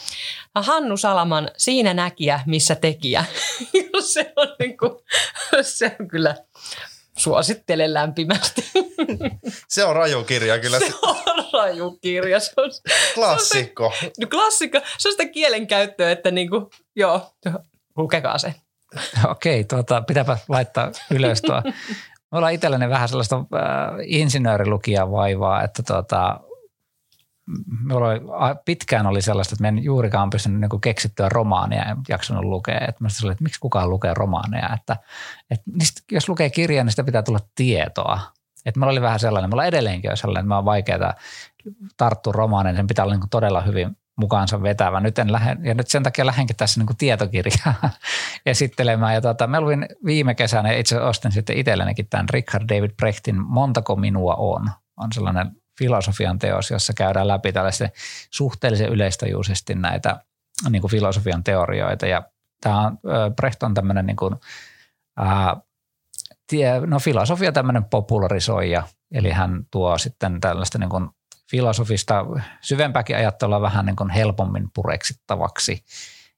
[0.55, 3.25] Hannu Salaman Siinä näkijä, missä tekijä.
[4.13, 4.93] se, on niin kuin,
[5.63, 6.35] se on kyllä
[7.17, 8.71] suosittelen lämpimästi.
[9.69, 10.79] Se on raju kirja kyllä.
[10.79, 11.17] Se on
[11.53, 12.41] raju kirja.
[12.41, 12.71] Se on,
[13.15, 13.93] klassikko.
[14.01, 14.81] Se on, no klassikko.
[14.99, 17.35] Se on sitä kielenkäyttöä, että niinku, joo,
[17.97, 18.55] lukekaa se.
[19.31, 21.63] Okei, tuota, pitääpä laittaa ylös tuo.
[22.33, 23.43] Me ollaan itselläni vähän sellaista äh,
[24.07, 26.41] insinöörilukijaa vaivaa, että tuota,
[27.89, 28.21] Mulla oli,
[28.65, 32.81] pitkään oli sellaista, että me en juurikaan pystynyt niin keksittyä romaania ja jaksanut lukea.
[32.89, 34.71] Että mä olin, että miksi kukaan lukee romaaneja.
[34.75, 34.97] Että,
[35.51, 38.21] että niistä, jos lukee kirjan, niin sitä pitää tulla tietoa.
[38.67, 41.15] Että mulla oli vähän sellainen, mulla edelleenkin on sellainen, että mä oon vaikeaa
[41.97, 45.01] tarttua romaaniin, sen pitää olla niin todella hyvin mukaansa vetävä.
[45.01, 47.75] Nyt en lähde, ja nyt sen takia lähdenkin tässä niin tietokirjaa
[48.47, 49.15] esittelemään.
[49.15, 53.47] Ja tuota, mä luin viime kesänä ja itse ostin sitten itsellenikin tämän Richard David Brechtin
[53.47, 54.71] Montako minua on.
[54.97, 57.91] On sellainen filosofian teos, jossa käydään läpi tällaisten
[58.31, 60.25] suhteellisen yleistajuisesti näitä
[60.71, 62.07] niin kuin filosofian teorioita.
[62.07, 62.23] Ja
[62.61, 62.99] tämä on,
[63.37, 64.37] Brecht on tämmöinen niin kuin,
[65.17, 65.57] ää,
[66.47, 68.83] tie, no filosofia tämmöinen popularisoija,
[69.13, 71.09] eli hän tuo sitten tällaista niin kuin
[71.51, 72.25] filosofista
[72.61, 75.85] syvempääkin ajattelua vähän niin kuin helpommin pureksittavaksi.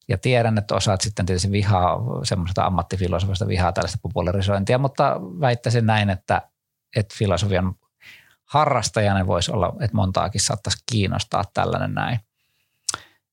[0.09, 6.11] Ja tiedän, että osaat sitten tietysti vihaa, semmoista ammattifilosofista vihaa tällaista popularisointia, mutta väittäisin näin,
[6.11, 6.43] että,
[6.97, 7.75] että filosofian
[8.45, 12.21] harrastajana voisi olla, että montaakin saattaisi kiinnostaa tällainen näin.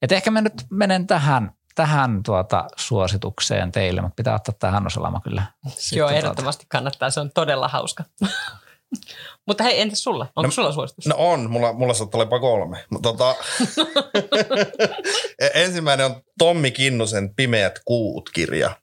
[0.01, 5.21] Et ehkä mä nyt menen tähän, tähän tuota suositukseen teille, mutta pitää ottaa tähän osalama
[5.21, 5.43] kyllä.
[5.91, 6.71] Joo, tuota- ehdottomasti tuota.
[6.71, 7.09] kannattaa.
[7.09, 8.03] Se on todella hauska.
[9.47, 10.27] mutta hei, entäs sulla?
[10.35, 11.07] Onko no, sulla suositus?
[11.07, 12.85] No on, mulla, mulla saattaa olepa kolme.
[13.01, 13.35] Tota,
[15.39, 18.75] e, ensimmäinen on Tommi Kinnusen Pimeät kuut-kirja,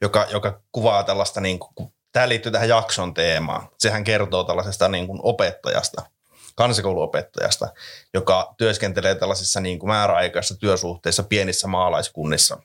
[0.00, 3.68] joka, joka kuvaa tällaista niin kuin tämä liittyy tähän jakson teemaan.
[3.78, 6.02] Sehän kertoo tällaisesta niin kuin opettajasta,
[6.54, 7.68] kansakouluopettajasta,
[8.14, 12.58] joka työskentelee tällaisissa niin kuin määräaikaisissa työsuhteissa pienissä maalaiskunnissa.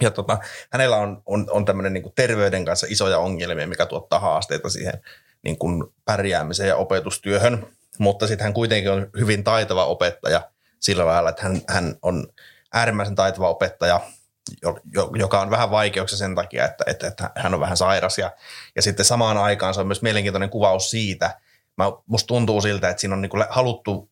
[0.00, 0.38] Ja tota,
[0.70, 5.02] hänellä on, on, on tämmöinen niin kuin terveyden kanssa isoja ongelmia, mikä tuottaa haasteita siihen
[5.42, 7.66] niin kuin pärjäämiseen ja opetustyöhön.
[7.98, 12.26] Mutta sitten hän kuitenkin on hyvin taitava opettaja sillä lailla, että hän, hän on
[12.72, 14.00] äärimmäisen taitava opettaja–
[15.18, 18.18] joka on vähän vaikeuksia sen takia, että, että, että hän on vähän sairas.
[18.18, 18.30] Ja,
[18.76, 21.38] ja sitten samaan aikaan se on myös mielenkiintoinen kuvaus siitä,
[21.76, 24.10] mä, musta tuntuu siltä, että siinä on niin haluttu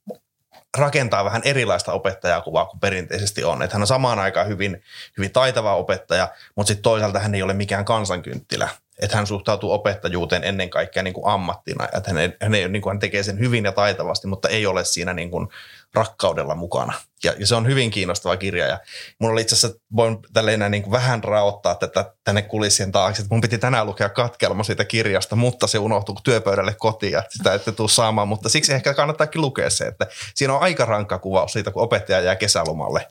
[0.78, 3.62] rakentaa vähän erilaista opettajakuvaa kuin perinteisesti on.
[3.62, 4.82] Että hän on samaan aikaan hyvin,
[5.16, 8.68] hyvin taitava opettaja, mutta sitten toisaalta hän ei ole mikään kansankynttilä.
[9.02, 11.84] Että hän suhtautuu opettajuuteen ennen kaikkea niin kuin ammattina.
[11.84, 14.84] Että hän, hän, ei, niin kuin hän tekee sen hyvin ja taitavasti, mutta ei ole
[14.84, 15.48] siinä niin kuin
[15.94, 16.92] rakkaudella mukana.
[17.24, 18.66] Ja, ja se on hyvin kiinnostava kirja.
[18.66, 18.78] Ja
[19.18, 23.34] mun oli itse asiassa, voin tälleen niin kuin vähän raottaa tätä tänne kulissien taakse, että
[23.34, 27.72] mun piti tänään lukea katkelma siitä kirjasta, mutta se unohtui työpöydälle kotiin ja sitä ette
[27.72, 28.28] tule saamaan.
[28.28, 32.20] Mutta siksi ehkä kannattaakin lukea se, että siinä on aika rankka kuvaus siitä, kun opettaja
[32.20, 33.08] jää kesälomalle.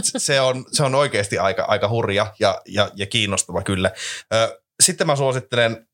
[0.00, 3.90] se, on, se on oikeasti aika, aika hurja ja, ja, ja kiinnostava kyllä.
[4.86, 5.88] Sitten mä suosittelen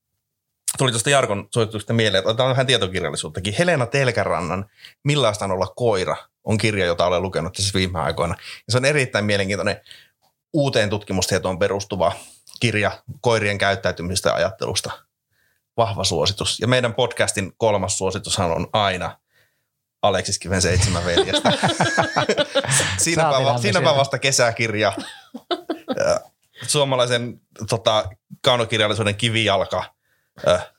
[0.78, 3.54] tuli tuosta Jarkon suosituksesta mieleen, että otetaan vähän tietokirjallisuuttakin.
[3.58, 4.66] Helena Telkärannan
[5.04, 8.34] Millaista on olla koira on kirja, jota olen lukenut tässä viime aikoina.
[8.38, 9.80] Ja se on erittäin mielenkiintoinen
[10.52, 12.12] uuteen tutkimustietoon perustuva
[12.60, 14.90] kirja koirien käyttäytymisestä ja ajattelusta.
[15.76, 16.60] Vahva suositus.
[16.60, 19.18] Ja meidän podcastin kolmas suositushan on aina
[20.02, 21.52] Aleksis Kiven seitsemän veljestä.
[23.04, 24.92] siinäpä, siinäpä vasta kesäkirja.
[26.66, 28.04] Suomalaisen tota,
[28.42, 29.84] kaunokirjallisuuden kivijalka–
[30.48, 30.72] äh,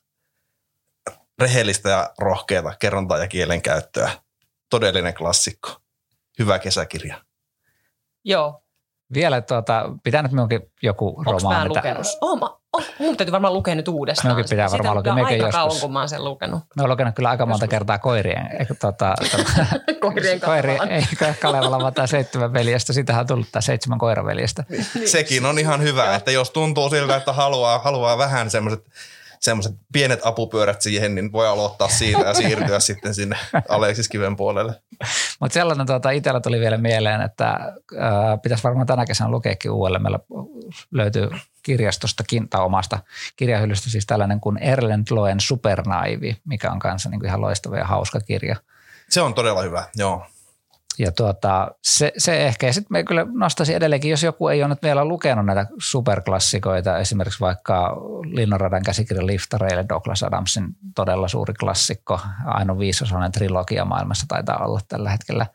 [1.42, 4.12] rehellistä ja rohkeata kerrontaa ja kielenkäyttöä.
[4.70, 5.70] Todellinen klassikko.
[6.40, 7.22] Hyvä kesäkirja.
[8.24, 8.64] Joo.
[9.14, 11.62] Vielä tuota, pitää nyt minunkin joku Onks romaani.
[11.62, 12.06] Onko lukenut?
[12.22, 14.28] Oh, oh, mun täytyy varmaan lukea nyt uudestaan.
[14.28, 15.14] Minunkin pitää varmaan lukea.
[15.14, 15.56] Aika joskus.
[15.56, 16.64] kauan, kun mä oon sen lukenut.
[16.76, 17.72] Mä oon lukenut kyllä aika monta joskus.
[17.72, 18.50] kertaa koirien.
[18.82, 19.66] Tuota, tuota,
[20.02, 21.04] koirien koirien, ei
[21.42, 22.94] Kalevala, vaan tämä seitsemän veljestä.
[22.94, 24.64] Sitähän on tullut tämä seitsemän koiraveljestä.
[24.70, 25.10] Niin.
[25.10, 28.84] Sekin on ihan hyvä, että jos tuntuu siltä, että haluaa, haluaa vähän semmoiset
[29.44, 33.38] semmoiset pienet apupyörät siihen, niin voi aloittaa siitä ja siirtyä sitten sinne
[33.70, 34.82] Aleksis Kiven puolelle.
[35.40, 40.04] Mutta sellainen tuota, itsellä tuli vielä mieleen, että äh, pitäisi varmaan tänä kesänä lukeekin uudelleen.
[40.04, 40.20] Meillä
[40.92, 41.30] löytyy
[41.64, 43.00] kirjastostakin tai omasta
[43.36, 47.86] kirjahyllystä siis tällainen kuin Erlend Loen Supernaivi, mikä on kanssa niin kuin ihan loistava ja
[47.86, 48.56] hauska kirja.
[49.10, 50.26] Se on todella hyvä, joo.
[50.98, 54.70] Ja tuota, se, se ehkä, ja sitten me kyllä nostaisin edelleenkin, jos joku ei ole
[54.70, 62.20] nyt vielä lukenut näitä superklassikoita, esimerkiksi vaikka Linnanradan käsikirjan Liftareille Douglas Adamsin todella suuri klassikko,
[62.46, 65.46] ainoa viisosainen trilogia maailmassa taitaa olla tällä hetkellä.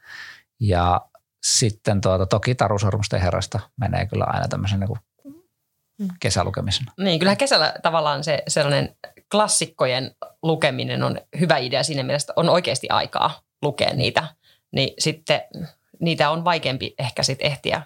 [0.61, 1.01] Ja
[1.43, 6.93] sitten tuota, toki Taru Sormusten herrasta menee kyllä aina tämmöisen niin kesälukemisena.
[6.99, 8.97] Niin, kyllähän kesällä tavallaan se sellainen
[9.31, 10.11] klassikkojen
[10.43, 14.25] lukeminen on hyvä idea siinä mielessä, että on oikeasti aikaa lukea niitä–
[14.73, 15.41] niin sitten
[16.01, 17.83] niitä on vaikeampi ehkä sitten ehtiä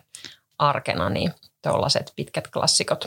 [0.59, 3.05] arkena, niin tuollaiset pitkät klassikot.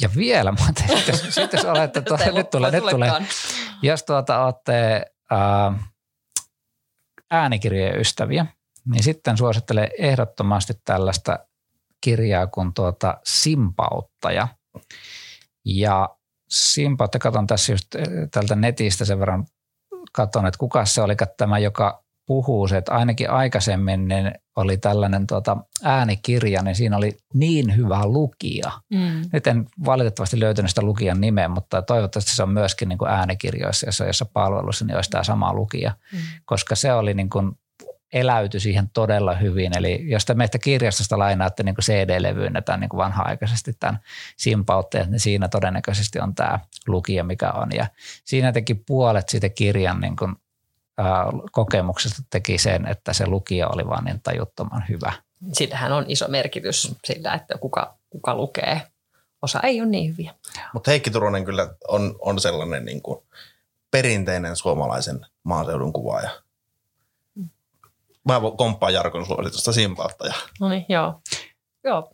[0.00, 3.12] Ja vielä muuten, sitten, sitten jos olette, tuo, nyt tulee, nyt tulee,
[3.82, 5.90] jos tuota olette äh,
[7.30, 8.46] äänikirjojen ystäviä,
[8.90, 11.38] niin sitten suosittelen ehdottomasti tällaista
[12.00, 14.48] kirjaa kuin tuota Simpauttaja.
[15.64, 16.16] Ja
[16.48, 17.88] Simpauttaja, katson tässä just
[18.30, 19.46] tältä netistä sen verran,
[20.12, 25.26] katson, että kuka se oli tämä, joka puhuu se, että ainakin aikaisemmin niin oli tällainen
[25.26, 28.72] tuota äänikirja, niin siinä oli niin hyvä lukija.
[28.90, 29.22] Mm.
[29.32, 33.86] Nyt en valitettavasti löytänyt sitä lukijan nimeä, mutta toivottavasti se on myöskin niin kuin äänikirjoissa,
[33.86, 36.18] jossa, jossa palvelussa niin olisi tämä sama lukija, mm.
[36.44, 37.52] koska se oli niin kuin
[38.12, 39.76] eläytyi siihen todella hyvin.
[39.76, 43.98] Eli jos te meistä kirjastosta lainaatte niin CD-levyyn tai niin vanha-aikaisesti tämän
[44.36, 47.68] simpautteen, niin siinä todennäköisesti on tämä lukija, mikä on.
[47.74, 47.86] Ja
[48.24, 50.36] siinä teki puolet siitä kirjan niin kuin
[51.52, 55.12] kokemuksesta teki sen, että se lukija oli vaan niin tajuttoman hyvä.
[55.52, 58.82] Sillähän on iso merkitys sillä, että kuka, kuka lukee.
[59.42, 60.34] Osa ei ole niin hyviä.
[60.72, 63.22] Mutta Heikki Turunen kyllä on, on sellainen niin kuin
[63.90, 66.30] perinteinen suomalaisen maaseudun kuvaaja.
[68.24, 70.24] Mä komppaan Jarkon suositusta simpautta.
[70.60, 71.20] No niin, joo.
[71.84, 72.12] joo.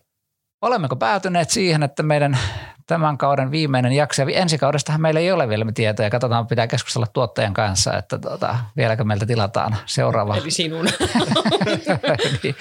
[0.63, 2.39] Olemmeko päätyneet siihen, että meidän
[2.87, 4.23] tämän kauden viimeinen jakso.
[4.23, 6.11] Ja ensi kaudestahan meillä ei ole vielä tietoja.
[6.11, 10.37] Katsotaan, pitää keskustella tuottajan kanssa, että tuota, vieläkö meiltä tilataan seuraava.
[10.37, 10.87] Eli sinun.
[12.43, 12.57] niin,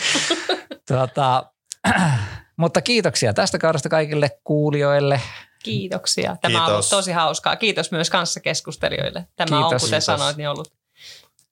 [0.87, 1.43] tuota,
[2.57, 5.21] mutta kiitoksia tästä kaudesta kaikille kuulijoille.
[5.63, 6.35] Kiitoksia.
[6.41, 6.67] Tämä Kiitos.
[6.67, 7.55] on ollut tosi hauskaa.
[7.55, 9.27] Kiitos myös kanssakeskustelijoille.
[9.35, 9.63] Tämä Kiitos.
[9.63, 10.05] on, kuten Kiitos.
[10.05, 10.73] sanoit, niin ollut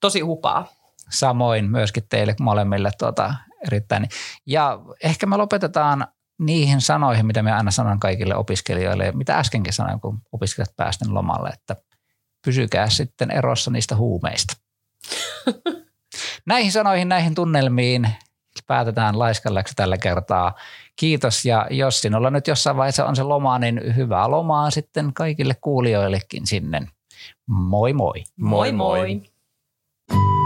[0.02, 0.68] tosi hupaa.
[1.10, 3.34] Samoin myöskin teille molemmille tuota,
[3.68, 4.10] erittäin.
[4.46, 6.08] Ja ehkä me lopetetaan
[6.40, 11.50] niihin sanoihin, mitä me aina sanon kaikille opiskelijoille, mitä äskenkin sanoin, kun opiskelijat päästen lomalle,
[11.50, 11.76] että
[12.46, 14.54] pysykää sitten erossa niistä huumeista.
[16.46, 18.10] näihin sanoihin, näihin tunnelmiin
[18.68, 20.56] päätetään laiskalleksi tällä kertaa.
[20.96, 25.56] Kiitos ja jos sinulla nyt jossain vaiheessa on se loma, niin hyvää lomaa sitten kaikille
[25.62, 26.88] kuulijoillekin sinne.
[27.48, 28.24] Moi moi.
[28.38, 29.00] Moi moi.
[29.00, 30.39] moi.